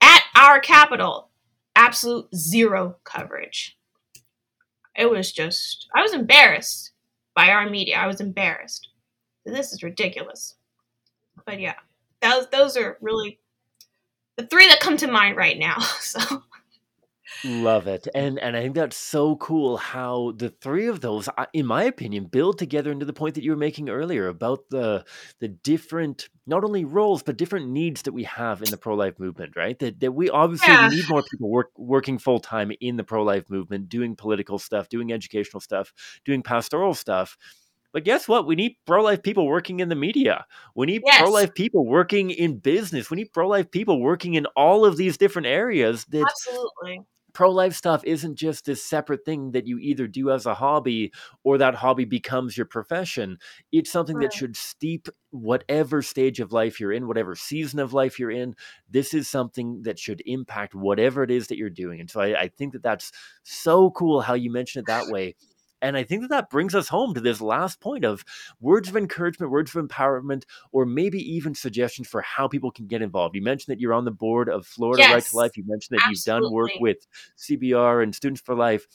At 0.00 0.22
our 0.34 0.58
capital, 0.58 1.30
absolute 1.76 2.34
zero 2.34 2.96
coverage. 3.04 3.78
It 4.96 5.10
was 5.10 5.30
just, 5.30 5.86
I 5.94 6.02
was 6.02 6.14
embarrassed 6.14 6.92
by 7.34 7.50
our 7.50 7.68
media. 7.68 7.96
I 7.98 8.06
was 8.06 8.20
embarrassed 8.20 8.88
this 9.46 9.72
is 9.72 9.82
ridiculous. 9.82 10.54
But 11.44 11.60
yeah, 11.60 11.74
those 12.20 12.48
those 12.48 12.76
are 12.76 12.98
really 13.00 13.38
the 14.36 14.46
three 14.46 14.68
that 14.68 14.80
come 14.80 14.96
to 14.98 15.06
mind 15.06 15.36
right 15.36 15.58
now. 15.58 15.76
So 16.00 16.42
Love 17.44 17.86
it. 17.86 18.08
And 18.14 18.38
and 18.38 18.56
I 18.56 18.62
think 18.62 18.74
that's 18.74 18.96
so 18.96 19.36
cool 19.36 19.76
how 19.76 20.32
the 20.36 20.48
three 20.48 20.86
of 20.86 21.00
those 21.00 21.28
in 21.52 21.66
my 21.66 21.84
opinion 21.84 22.26
build 22.26 22.58
together 22.58 22.90
into 22.90 23.04
the 23.04 23.12
point 23.12 23.34
that 23.34 23.44
you 23.44 23.50
were 23.50 23.56
making 23.56 23.88
earlier 23.88 24.28
about 24.28 24.68
the 24.70 25.04
the 25.40 25.48
different 25.48 26.28
not 26.46 26.64
only 26.64 26.84
roles 26.84 27.22
but 27.22 27.36
different 27.36 27.68
needs 27.68 28.02
that 28.02 28.12
we 28.12 28.24
have 28.24 28.62
in 28.62 28.70
the 28.70 28.76
pro-life 28.76 29.18
movement, 29.18 29.54
right? 29.56 29.78
That 29.78 30.00
that 30.00 30.12
we 30.12 30.30
obviously 30.30 30.72
yeah. 30.72 30.88
need 30.88 31.08
more 31.08 31.22
people 31.30 31.50
work 31.50 31.70
working 31.76 32.18
full 32.18 32.40
time 32.40 32.72
in 32.80 32.96
the 32.96 33.04
pro-life 33.04 33.50
movement, 33.50 33.88
doing 33.88 34.16
political 34.16 34.58
stuff, 34.58 34.88
doing 34.88 35.12
educational 35.12 35.60
stuff, 35.60 35.92
doing 36.24 36.42
pastoral 36.42 36.94
stuff 36.94 37.36
but 37.96 38.04
guess 38.04 38.28
what? 38.28 38.46
We 38.46 38.56
need 38.56 38.76
pro 38.84 39.02
life 39.02 39.22
people 39.22 39.46
working 39.46 39.80
in 39.80 39.88
the 39.88 39.94
media. 39.94 40.44
We 40.74 40.84
need 40.84 41.00
yes. 41.06 41.18
pro 41.18 41.30
life 41.30 41.54
people 41.54 41.86
working 41.86 42.30
in 42.30 42.58
business. 42.58 43.10
We 43.10 43.16
need 43.16 43.32
pro 43.32 43.48
life 43.48 43.70
people 43.70 44.02
working 44.02 44.34
in 44.34 44.44
all 44.54 44.84
of 44.84 44.98
these 44.98 45.16
different 45.16 45.46
areas. 45.46 46.04
That 46.10 46.26
Absolutely. 46.28 47.06
Pro 47.32 47.50
life 47.50 47.72
stuff 47.72 48.04
isn't 48.04 48.36
just 48.36 48.66
this 48.66 48.84
separate 48.84 49.24
thing 49.24 49.52
that 49.52 49.66
you 49.66 49.78
either 49.78 50.06
do 50.06 50.30
as 50.30 50.44
a 50.44 50.52
hobby 50.52 51.10
or 51.42 51.56
that 51.56 51.74
hobby 51.74 52.04
becomes 52.04 52.54
your 52.54 52.66
profession. 52.66 53.38
It's 53.72 53.90
something 53.90 54.16
right. 54.16 54.24
that 54.24 54.34
should 54.34 54.58
steep 54.58 55.08
whatever 55.30 56.02
stage 56.02 56.38
of 56.38 56.52
life 56.52 56.78
you're 56.78 56.92
in, 56.92 57.08
whatever 57.08 57.34
season 57.34 57.78
of 57.78 57.94
life 57.94 58.18
you're 58.18 58.30
in. 58.30 58.56
This 58.90 59.14
is 59.14 59.26
something 59.26 59.84
that 59.84 59.98
should 59.98 60.22
impact 60.26 60.74
whatever 60.74 61.22
it 61.22 61.30
is 61.30 61.46
that 61.46 61.56
you're 61.56 61.70
doing. 61.70 62.00
And 62.00 62.10
so 62.10 62.20
I, 62.20 62.42
I 62.42 62.48
think 62.48 62.74
that 62.74 62.82
that's 62.82 63.10
so 63.42 63.90
cool 63.92 64.20
how 64.20 64.34
you 64.34 64.52
mention 64.52 64.80
it 64.80 64.86
that 64.86 65.06
way 65.06 65.34
And 65.86 65.96
I 65.96 66.02
think 66.02 66.22
that 66.22 66.30
that 66.30 66.50
brings 66.50 66.74
us 66.74 66.88
home 66.88 67.14
to 67.14 67.20
this 67.20 67.40
last 67.40 67.80
point 67.80 68.04
of 68.04 68.24
words 68.60 68.88
of 68.88 68.96
encouragement, 68.96 69.52
words 69.52 69.74
of 69.74 69.86
empowerment, 69.86 70.42
or 70.72 70.84
maybe 70.84 71.18
even 71.18 71.54
suggestions 71.54 72.08
for 72.08 72.22
how 72.22 72.48
people 72.48 72.72
can 72.72 72.88
get 72.88 73.02
involved. 73.02 73.36
You 73.36 73.42
mentioned 73.42 73.72
that 73.72 73.80
you're 73.80 73.94
on 73.94 74.04
the 74.04 74.10
board 74.10 74.48
of 74.48 74.66
Florida 74.66 75.02
yes, 75.02 75.12
Right 75.12 75.24
to 75.24 75.36
Life. 75.36 75.56
You 75.56 75.64
mentioned 75.64 75.96
that 75.96 76.08
absolutely. 76.08 76.32
you've 76.32 76.42
done 76.42 76.52
work 76.52 76.70
with 76.80 77.06
CBR 77.38 78.02
and 78.02 78.12
Students 78.12 78.40
for 78.40 78.56
Life. 78.56 78.88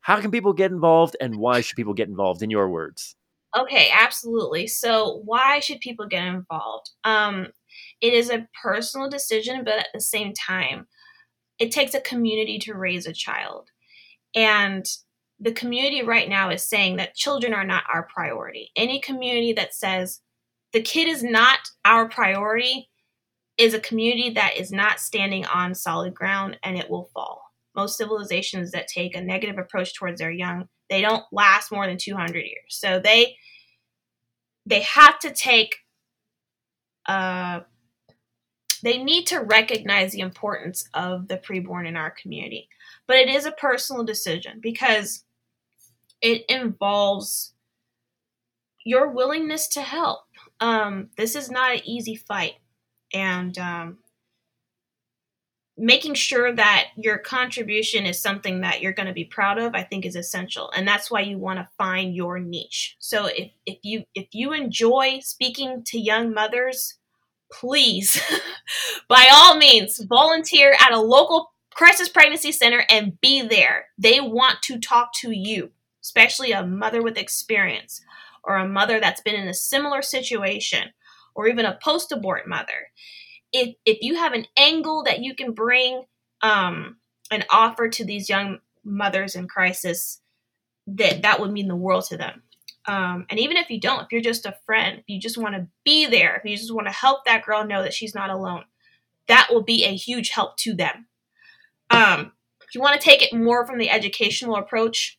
How 0.00 0.20
can 0.20 0.30
people 0.30 0.52
get 0.52 0.70
involved 0.70 1.16
and 1.20 1.36
why 1.36 1.60
should 1.60 1.74
people 1.74 1.92
get 1.92 2.08
involved 2.08 2.40
in 2.42 2.50
your 2.50 2.68
words? 2.70 3.16
Okay, 3.58 3.90
absolutely. 3.92 4.68
So, 4.68 5.22
why 5.24 5.58
should 5.58 5.80
people 5.80 6.06
get 6.06 6.24
involved? 6.24 6.90
Um, 7.02 7.48
it 8.00 8.12
is 8.12 8.30
a 8.30 8.46
personal 8.62 9.10
decision, 9.10 9.64
but 9.64 9.74
at 9.78 9.88
the 9.92 10.00
same 10.00 10.34
time, 10.34 10.86
it 11.58 11.72
takes 11.72 11.94
a 11.94 12.00
community 12.00 12.58
to 12.60 12.74
raise 12.74 13.06
a 13.06 13.12
child. 13.12 13.70
And 14.36 14.86
the 15.40 15.52
community 15.52 16.02
right 16.02 16.28
now 16.28 16.50
is 16.50 16.68
saying 16.68 16.96
that 16.96 17.14
children 17.14 17.54
are 17.54 17.64
not 17.64 17.84
our 17.92 18.08
priority. 18.12 18.70
Any 18.76 19.00
community 19.00 19.52
that 19.54 19.74
says 19.74 20.20
the 20.72 20.82
kid 20.82 21.08
is 21.08 21.22
not 21.22 21.58
our 21.84 22.08
priority 22.08 22.88
is 23.56 23.74
a 23.74 23.80
community 23.80 24.30
that 24.30 24.56
is 24.56 24.72
not 24.72 25.00
standing 25.00 25.44
on 25.46 25.74
solid 25.74 26.14
ground 26.14 26.58
and 26.62 26.76
it 26.76 26.90
will 26.90 27.10
fall. 27.14 27.42
Most 27.74 27.96
civilizations 27.96 28.72
that 28.72 28.88
take 28.88 29.16
a 29.16 29.20
negative 29.20 29.58
approach 29.58 29.94
towards 29.94 30.20
their 30.20 30.30
young, 30.30 30.68
they 30.90 31.00
don't 31.00 31.24
last 31.32 31.70
more 31.70 31.86
than 31.86 31.98
200 31.98 32.38
years. 32.38 32.70
So 32.70 33.00
they 33.00 33.36
they 34.66 34.80
have 34.80 35.18
to 35.20 35.30
take 35.32 35.76
uh 37.06 37.60
they 38.82 39.02
need 39.02 39.26
to 39.26 39.40
recognize 39.40 40.12
the 40.12 40.20
importance 40.20 40.88
of 40.94 41.26
the 41.26 41.38
preborn 41.38 41.86
in 41.88 41.96
our 41.96 42.10
community. 42.10 42.68
But 43.08 43.16
it 43.16 43.28
is 43.28 43.44
a 43.44 43.52
personal 43.52 44.04
decision 44.04 44.60
because 44.62 45.24
it 46.20 46.44
involves 46.48 47.54
your 48.84 49.08
willingness 49.08 49.68
to 49.68 49.82
help. 49.82 50.20
Um, 50.60 51.10
this 51.16 51.36
is 51.36 51.50
not 51.50 51.74
an 51.74 51.80
easy 51.84 52.16
fight. 52.16 52.54
And 53.14 53.56
um, 53.58 53.98
making 55.76 56.14
sure 56.14 56.52
that 56.52 56.88
your 56.96 57.18
contribution 57.18 58.04
is 58.06 58.20
something 58.20 58.62
that 58.62 58.80
you're 58.80 58.92
going 58.92 59.06
to 59.06 59.12
be 59.12 59.24
proud 59.24 59.58
of 59.58 59.76
i 59.76 59.82
think 59.84 60.04
is 60.04 60.16
essential 60.16 60.72
and 60.72 60.88
that's 60.88 61.08
why 61.08 61.20
you 61.20 61.38
want 61.38 61.56
to 61.56 61.68
find 61.78 62.16
your 62.16 62.40
niche 62.40 62.96
so 62.98 63.26
if, 63.26 63.52
if 63.64 63.78
you 63.84 64.02
if 64.12 64.26
you 64.32 64.52
enjoy 64.52 65.20
speaking 65.22 65.80
to 65.86 65.96
young 65.96 66.34
mothers 66.34 66.98
please, 67.50 68.20
by 69.08 69.28
all 69.32 69.56
means, 69.56 70.00
volunteer 70.04 70.76
at 70.80 70.92
a 70.92 71.00
local 71.00 71.52
crisis 71.72 72.08
pregnancy 72.08 72.52
center 72.52 72.84
and 72.90 73.20
be 73.20 73.42
there. 73.42 73.86
They 73.98 74.20
want 74.20 74.62
to 74.62 74.78
talk 74.78 75.12
to 75.20 75.30
you, 75.30 75.70
especially 76.08 76.52
a 76.52 76.66
mother 76.66 77.02
with 77.02 77.18
experience 77.18 78.00
or 78.42 78.56
a 78.56 78.66
mother 78.66 78.98
that's 78.98 79.20
been 79.20 79.34
in 79.34 79.46
a 79.46 79.54
similar 79.54 80.00
situation 80.00 80.88
or 81.34 81.46
even 81.48 81.66
a 81.66 81.78
post 81.84 82.12
abort 82.12 82.48
mother. 82.48 82.88
If, 83.52 83.74
if 83.84 83.98
you 84.00 84.16
have 84.16 84.32
an 84.32 84.46
angle 84.56 85.04
that 85.04 85.20
you 85.20 85.34
can 85.34 85.52
bring 85.52 86.04
um, 86.40 86.96
offer 87.50 87.90
to 87.90 88.04
these 88.06 88.30
young 88.30 88.58
mothers 88.84 89.34
in 89.34 89.48
crisis, 89.48 90.22
that 90.86 91.22
that 91.22 91.40
would 91.40 91.52
mean 91.52 91.68
the 91.68 91.76
world 91.76 92.06
to 92.06 92.16
them. 92.16 92.42
Um, 92.86 93.26
and 93.28 93.38
even 93.38 93.58
if 93.58 93.68
you 93.68 93.78
don't, 93.78 94.04
if 94.04 94.08
you're 94.10 94.22
just 94.22 94.46
a 94.46 94.56
friend, 94.64 94.98
if 94.98 95.04
you 95.08 95.20
just 95.20 95.36
want 95.36 95.56
to 95.56 95.68
be 95.84 96.06
there, 96.06 96.36
if 96.36 96.50
you 96.50 96.56
just 96.56 96.74
want 96.74 96.86
to 96.86 96.92
help 96.92 97.26
that 97.26 97.44
girl 97.44 97.66
know 97.66 97.82
that 97.82 97.92
she's 97.92 98.14
not 98.14 98.30
alone, 98.30 98.64
that 99.26 99.48
will 99.50 99.62
be 99.62 99.84
a 99.84 99.94
huge 99.94 100.30
help 100.30 100.56
to 100.58 100.74
them. 100.74 101.06
Um, 101.90 102.32
if 102.62 102.74
you 102.74 102.80
want 102.80 102.98
to 102.98 103.04
take 103.04 103.22
it 103.22 103.34
more 103.34 103.66
from 103.66 103.78
the 103.78 103.90
educational 103.90 104.56
approach, 104.56 105.17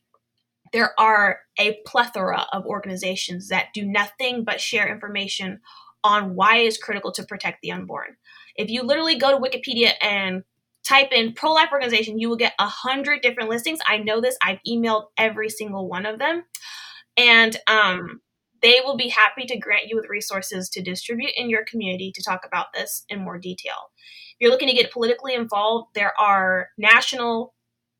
there 0.71 0.99
are 0.99 1.39
a 1.58 1.79
plethora 1.86 2.45
of 2.51 2.65
organizations 2.65 3.49
that 3.49 3.67
do 3.73 3.86
nothing 3.86 4.43
but 4.43 4.62
share 4.62 4.91
information 4.91 5.60
on 6.03 6.36
why 6.36 6.58
it 6.58 6.67
is 6.67 6.77
critical 6.77 7.12
to 7.12 7.23
protect 7.23 7.62
the 7.62 7.71
unborn. 7.71 8.15
If 8.55 8.69
you 8.69 8.84
literally 8.84 9.17
go 9.17 9.32
to 9.32 9.38
Wikipedia 9.38 9.93
and 10.01 10.43
type 10.84 11.12
in 11.12 11.34
pro 11.34 11.51
life 11.51 11.69
organization, 11.71 12.19
you 12.19 12.29
will 12.29 12.38
get 12.38 12.53
a 12.60 12.67
hundred 12.67 13.21
different 13.21 13.49
listings. 13.49 13.79
I 13.86 13.97
know 13.97 14.21
this, 14.21 14.38
I've 14.41 14.60
emailed 14.67 15.05
every 15.17 15.49
single 15.49 15.88
one 15.88 16.05
of 16.05 16.19
them 16.19 16.43
and 17.17 17.58
um, 17.67 18.21
they 18.62 18.82
will 18.84 18.97
be 18.97 19.10
happy 19.10 19.45
to 19.45 19.58
grant 19.58 19.88
you 19.88 19.95
with 19.95 20.10
resources 20.10 20.69
to 20.69 20.82
distribute 20.82 21.32
in 21.36 21.49
your 21.49 21.65
community 21.65 22.12
to 22.15 22.23
talk 22.23 22.41
about 22.45 22.67
this 22.73 23.05
in 23.10 23.23
more 23.23 23.38
detail. 23.38 23.91
If 24.34 24.38
you're 24.39 24.51
looking 24.51 24.69
to 24.69 24.73
get 24.73 24.91
politically 24.91 25.34
involved, 25.34 25.89
there 25.95 26.13
are 26.19 26.69
national 26.77 27.53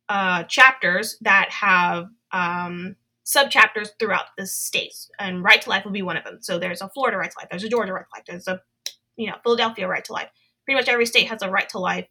uh, 0.08 0.44
chapters 0.44 1.16
that 1.20 1.50
have 1.50 2.06
um, 2.32 2.96
subchapters 3.24 3.90
throughout 3.98 4.26
the 4.36 4.46
states, 4.46 5.10
and 5.18 5.42
Right 5.42 5.60
to 5.62 5.70
Life 5.70 5.84
will 5.84 5.92
be 5.92 6.02
one 6.02 6.16
of 6.16 6.24
them. 6.24 6.38
So 6.40 6.58
there's 6.58 6.80
a 6.80 6.88
Florida 6.88 7.16
Right 7.16 7.30
to 7.30 7.38
Life, 7.38 7.48
there's 7.50 7.64
a 7.64 7.68
Georgia 7.68 7.92
Right 7.92 8.04
to 8.04 8.18
Life, 8.18 8.24
there's 8.26 8.48
a 8.48 8.60
you 9.16 9.28
know 9.28 9.36
Philadelphia 9.42 9.88
Right 9.88 10.04
to 10.04 10.12
Life. 10.12 10.28
Pretty 10.64 10.80
much 10.80 10.88
every 10.88 11.06
state 11.06 11.28
has 11.28 11.42
a 11.42 11.50
Right 11.50 11.68
to 11.70 11.78
Life 11.78 12.08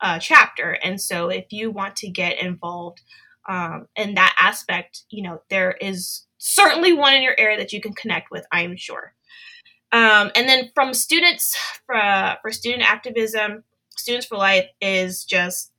uh, 0.00 0.18
chapter, 0.18 0.72
and 0.82 1.00
so 1.00 1.28
if 1.28 1.46
you 1.50 1.70
want 1.70 1.96
to 1.96 2.08
get 2.08 2.40
involved 2.40 3.02
um, 3.48 3.88
in 3.96 4.14
that 4.14 4.36
aspect, 4.38 5.02
you 5.10 5.22
know 5.22 5.42
there 5.50 5.72
is 5.80 6.26
certainly 6.38 6.92
one 6.92 7.14
in 7.14 7.22
your 7.22 7.38
area 7.38 7.56
that 7.56 7.72
you 7.72 7.80
can 7.80 7.92
connect 7.92 8.30
with, 8.30 8.44
I 8.50 8.62
am 8.62 8.76
sure. 8.76 9.14
Um, 9.92 10.30
and 10.34 10.48
then 10.48 10.70
from 10.74 10.94
students 10.94 11.54
for, 11.86 12.00
for 12.40 12.50
student 12.50 12.82
activism, 12.82 13.62
Students 13.96 14.26
for 14.26 14.36
Life 14.36 14.68
is 14.80 15.24
just 15.24 15.70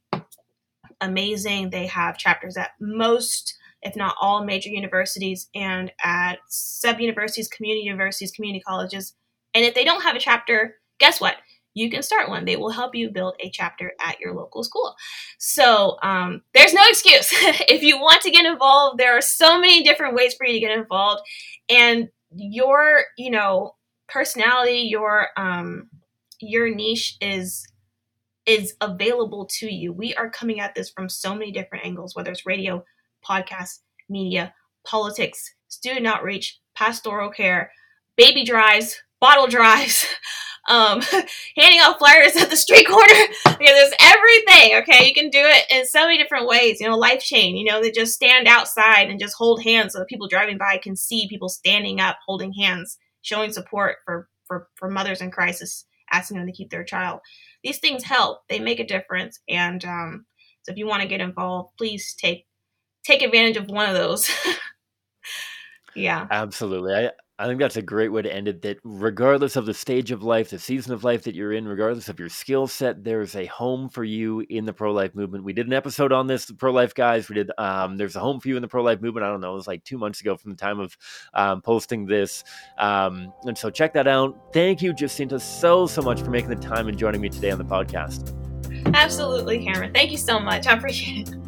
amazing. 1.02 1.70
They 1.70 1.88
have 1.88 2.18
chapters 2.18 2.58
at 2.58 2.72
most, 2.80 3.58
if 3.84 3.96
not 3.96 4.16
all, 4.20 4.44
major 4.44 4.70
universities 4.70 5.50
and 5.54 5.92
at 6.02 6.40
sub 6.48 7.00
universities, 7.00 7.48
community 7.48 7.86
universities, 7.86 8.32
community 8.32 8.64
colleges. 8.66 9.16
And 9.54 9.66
if 9.66 9.76
they 9.76 9.84
don't 9.84 10.02
have 10.02 10.16
a 10.16 10.20
chapter, 10.20 10.78
guess 11.00 11.22
what? 11.22 11.36
you 11.74 11.90
can 11.90 12.04
start 12.04 12.30
one. 12.30 12.46
They 12.46 12.56
will 12.56 12.70
help 12.70 12.96
you 12.96 13.10
build 13.10 13.36
a 13.40 13.50
chapter 13.50 13.94
at 14.00 14.20
your 14.20 14.34
local 14.34 14.64
school. 14.64 14.96
So 15.40 15.98
um, 16.04 16.42
there's 16.54 16.74
no 16.74 16.84
excuse. 16.88 17.30
if 17.68 17.82
you 17.82 18.00
want 18.00 18.22
to 18.24 18.32
get 18.32 18.46
involved, 18.46 19.00
there 19.00 19.18
are 19.18 19.22
so 19.22 19.60
many 19.60 19.84
different 19.84 20.16
ways 20.16 20.36
for 20.36 20.46
you 20.46 20.54
to 20.54 20.60
get 20.60 20.78
involved. 20.78 21.22
And 21.70 22.10
your, 22.36 23.04
you 23.18 23.32
know, 23.32 23.76
personality, 24.08 24.88
your 24.90 25.28
um, 25.38 25.90
your 26.40 26.74
niche 26.74 27.18
is 27.22 27.66
is 28.46 28.76
available 28.82 29.48
to 29.60 29.74
you. 29.74 29.94
We 29.94 30.14
are 30.16 30.30
coming 30.30 30.60
at 30.60 30.76
this 30.76 30.90
from 30.90 31.08
so 31.08 31.34
many 31.34 31.52
different 31.52 31.86
angles, 31.86 32.14
whether 32.14 32.32
it's 32.32 32.46
radio, 32.46 32.84
podcast, 33.28 33.80
media, 34.10 34.54
politics, 34.86 35.54
student 35.68 36.08
outreach, 36.08 36.60
pastoral 36.76 37.30
care, 37.30 37.72
baby 38.18 38.44
drives, 38.44 39.02
bottle 39.20 39.48
drives. 39.48 40.06
um, 40.70 41.02
handing 41.58 41.80
out 41.80 42.00
flyers 42.00 42.36
at 42.36 42.50
the 42.50 42.56
street 42.56 42.88
corner. 42.88 43.14
yeah, 43.60 43.72
there's 43.72 43.94
everything. 44.00 44.78
Okay, 44.78 45.08
you 45.08 45.14
can 45.14 45.30
do 45.30 45.42
it 45.42 45.66
in 45.70 45.86
so 45.86 46.04
many 46.04 46.18
different 46.18 46.48
ways. 46.48 46.80
You 46.80 46.88
know, 46.88 46.98
life 46.98 47.22
chain. 47.22 47.58
You 47.58 47.66
know, 47.66 47.82
they 47.82 47.92
just 47.92 48.14
stand 48.14 48.48
outside 48.48 49.10
and 49.10 49.20
just 49.20 49.36
hold 49.36 49.64
hands 49.64 49.94
so 49.94 50.00
that 50.00 50.08
people 50.08 50.28
driving 50.28 50.58
by 50.58 50.78
can 50.78 50.96
see 50.96 51.28
people 51.28 51.50
standing 51.50 52.00
up, 52.00 52.18
holding 52.26 52.54
hands, 52.54 52.98
showing 53.22 53.52
support 53.52 53.98
for 54.06 54.30
for 54.48 54.68
for 54.76 54.90
mothers 54.90 55.22
in 55.22 55.32
crisis, 55.32 55.86
asking 56.12 56.38
them 56.38 56.48
to 56.48 56.54
keep 56.54 56.70
their 56.70 56.84
child. 56.84 57.20
These 57.64 57.80
things 57.80 58.04
help. 58.04 58.42
They 58.50 58.60
make 58.60 58.80
a 58.80 58.88
difference. 58.88 59.40
And 59.50 59.84
um, 59.86 60.26
so, 60.64 60.72
if 60.72 60.78
you 60.78 60.88
want 60.88 61.02
to 61.02 61.08
get 61.10 61.22
involved, 61.22 61.76
please 61.78 62.16
take 62.18 62.46
take 63.04 63.22
advantage 63.22 63.58
of 63.58 63.68
one 63.68 63.90
of 63.90 63.96
those. 63.96 64.30
yeah, 65.96 66.28
absolutely. 66.32 66.94
I 66.94 67.12
I 67.40 67.48
think 67.48 67.60
that's 67.60 67.78
a 67.78 67.82
great 67.82 68.10
way 68.10 68.22
to 68.22 68.34
end 68.34 68.48
it. 68.48 68.62
That 68.62 68.78
regardless 68.84 69.56
of 69.56 69.66
the 69.66 69.74
stage 69.74 70.12
of 70.12 70.22
life, 70.22 70.52
the 70.52 70.60
season 70.60 70.94
of 70.94 71.04
life 71.04 71.24
that 71.24 71.34
you're 71.34 71.54
in, 71.54 71.68
regardless 71.68 72.08
of 72.08 72.20
your 72.20 72.30
skill 72.30 72.68
set, 72.68 73.04
there's 73.04 73.36
a 73.36 73.48
home 73.48 73.90
for 73.90 74.04
you 74.04 74.46
in 74.50 74.66
the 74.66 74.72
pro 74.72 74.94
life 74.94 75.16
movement. 75.16 75.44
We 75.44 75.52
did 75.52 75.66
an 75.66 75.74
episode 75.74 76.12
on 76.12 76.28
this, 76.28 76.46
the 76.46 76.54
pro 76.54 76.72
life 76.72 76.94
guys. 76.94 77.30
We 77.30 77.36
did. 77.36 77.52
Um, 77.58 77.98
there's 77.98 78.16
a 78.16 78.20
home 78.20 78.40
for 78.40 78.50
you 78.50 78.56
in 78.56 78.62
the 78.62 78.68
pro 78.68 78.84
life 78.84 79.02
movement. 79.02 79.26
I 79.26 79.30
don't 79.30 79.42
know. 79.42 79.54
It 79.54 79.56
was 79.56 79.68
like 79.68 79.84
two 79.84 79.98
months 79.98 80.22
ago 80.22 80.38
from 80.38 80.52
the 80.52 80.58
time 80.58 80.80
of 80.80 80.96
um, 81.34 81.62
posting 81.62 82.06
this, 82.06 82.44
um, 82.78 83.34
and 83.44 83.58
so 83.58 83.72
check 83.72 83.94
that 83.94 84.08
out. 84.08 84.54
Thank 84.54 84.84
you, 84.84 84.94
Jacinta, 84.94 85.40
so 85.40 85.88
so 85.88 86.04
much 86.04 86.22
for 86.22 86.30
making 86.30 86.50
the 86.50 86.56
time 86.56 86.88
and 86.88 86.98
joining 86.98 87.20
me 87.20 87.30
today 87.30 87.50
on 87.50 87.58
the 87.58 87.66
podcast. 87.66 88.32
Absolutely, 88.94 89.66
Cameron. 89.66 89.92
Thank 89.92 90.12
you 90.12 90.18
so 90.18 90.40
much. 90.40 90.68
I 90.68 90.74
appreciate 90.74 91.30
it. 91.30 91.43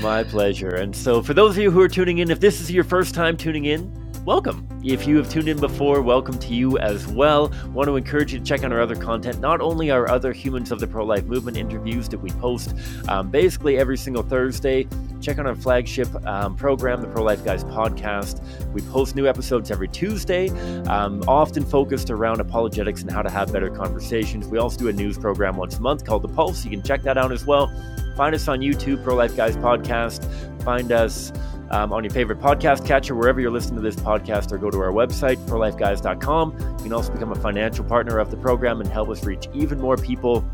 My 0.00 0.24
pleasure. 0.24 0.74
And 0.76 0.94
so, 0.94 1.22
for 1.22 1.34
those 1.34 1.56
of 1.56 1.62
you 1.62 1.70
who 1.70 1.80
are 1.80 1.88
tuning 1.88 2.18
in, 2.18 2.30
if 2.30 2.40
this 2.40 2.60
is 2.60 2.70
your 2.70 2.84
first 2.84 3.14
time 3.14 3.36
tuning 3.36 3.64
in 3.64 3.90
welcome. 4.26 4.66
If 4.82 5.06
you 5.06 5.16
have 5.18 5.30
tuned 5.30 5.48
in 5.48 5.60
before, 5.60 6.02
welcome 6.02 6.36
to 6.36 6.52
you 6.52 6.78
as 6.78 7.06
well. 7.06 7.52
Want 7.68 7.86
to 7.86 7.94
encourage 7.94 8.32
you 8.32 8.40
to 8.40 8.44
check 8.44 8.64
out 8.64 8.72
our 8.72 8.80
other 8.80 8.96
content, 8.96 9.38
not 9.38 9.60
only 9.60 9.92
our 9.92 10.10
other 10.10 10.32
Humans 10.32 10.72
of 10.72 10.80
the 10.80 10.86
Pro 10.88 11.04
Life 11.04 11.26
Movement 11.26 11.56
interviews 11.56 12.08
that 12.08 12.18
we 12.18 12.30
post 12.30 12.74
um, 13.08 13.30
basically 13.30 13.78
every 13.78 13.96
single 13.96 14.24
Thursday. 14.24 14.88
Check 15.20 15.38
out 15.38 15.46
our 15.46 15.54
flagship 15.54 16.12
um, 16.26 16.56
program, 16.56 17.02
the 17.02 17.06
Pro 17.06 17.22
Life 17.22 17.44
Guys 17.44 17.62
podcast. 17.62 18.42
We 18.72 18.82
post 18.82 19.14
new 19.14 19.28
episodes 19.28 19.70
every 19.70 19.88
Tuesday, 19.88 20.48
um, 20.88 21.22
often 21.28 21.64
focused 21.64 22.10
around 22.10 22.40
apologetics 22.40 23.02
and 23.02 23.10
how 23.10 23.22
to 23.22 23.30
have 23.30 23.52
better 23.52 23.70
conversations. 23.70 24.48
We 24.48 24.58
also 24.58 24.76
do 24.76 24.88
a 24.88 24.92
news 24.92 25.16
program 25.16 25.56
once 25.56 25.78
a 25.78 25.80
month 25.80 26.04
called 26.04 26.22
The 26.22 26.28
Pulse. 26.28 26.64
You 26.64 26.72
can 26.72 26.82
check 26.82 27.02
that 27.02 27.16
out 27.16 27.30
as 27.30 27.46
well. 27.46 27.70
Find 28.16 28.34
us 28.34 28.48
on 28.48 28.60
YouTube, 28.60 29.04
Pro 29.04 29.14
Life 29.14 29.36
Guys 29.36 29.56
Podcast. 29.56 30.24
Find 30.62 30.90
us 30.90 31.32
um, 31.70 31.92
on 31.92 32.04
your 32.04 32.12
favorite 32.12 32.40
podcast 32.40 32.86
catcher, 32.86 33.14
wherever 33.14 33.40
you're 33.40 33.50
listening 33.50 33.76
to 33.76 33.82
this 33.82 33.96
podcast, 33.96 34.52
or 34.52 34.58
go 34.58 34.70
to 34.70 34.78
our 34.80 34.92
website, 34.92 35.36
prolifeguys.com. 35.46 36.52
You 36.78 36.82
can 36.82 36.92
also 36.92 37.12
become 37.12 37.32
a 37.32 37.36
financial 37.36 37.84
partner 37.84 38.18
of 38.18 38.30
the 38.30 38.36
program 38.36 38.80
and 38.80 38.90
help 38.90 39.08
us 39.10 39.24
reach 39.24 39.48
even 39.52 39.80
more 39.80 39.96
people 39.96 40.44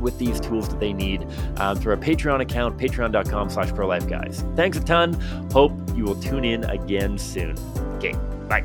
with 0.00 0.18
these 0.18 0.38
tools 0.38 0.68
that 0.68 0.78
they 0.78 0.92
need 0.92 1.26
um, 1.56 1.78
through 1.78 1.92
our 1.92 1.98
Patreon 1.98 2.40
account, 2.40 2.78
patreon.com 2.78 3.50
slash 3.50 3.70
prolifeguys. 3.70 4.54
Thanks 4.54 4.76
a 4.76 4.84
ton. 4.84 5.14
Hope 5.50 5.72
you 5.96 6.04
will 6.04 6.20
tune 6.20 6.44
in 6.44 6.64
again 6.64 7.18
soon. 7.18 7.56
Okay, 7.96 8.12
bye. 8.48 8.64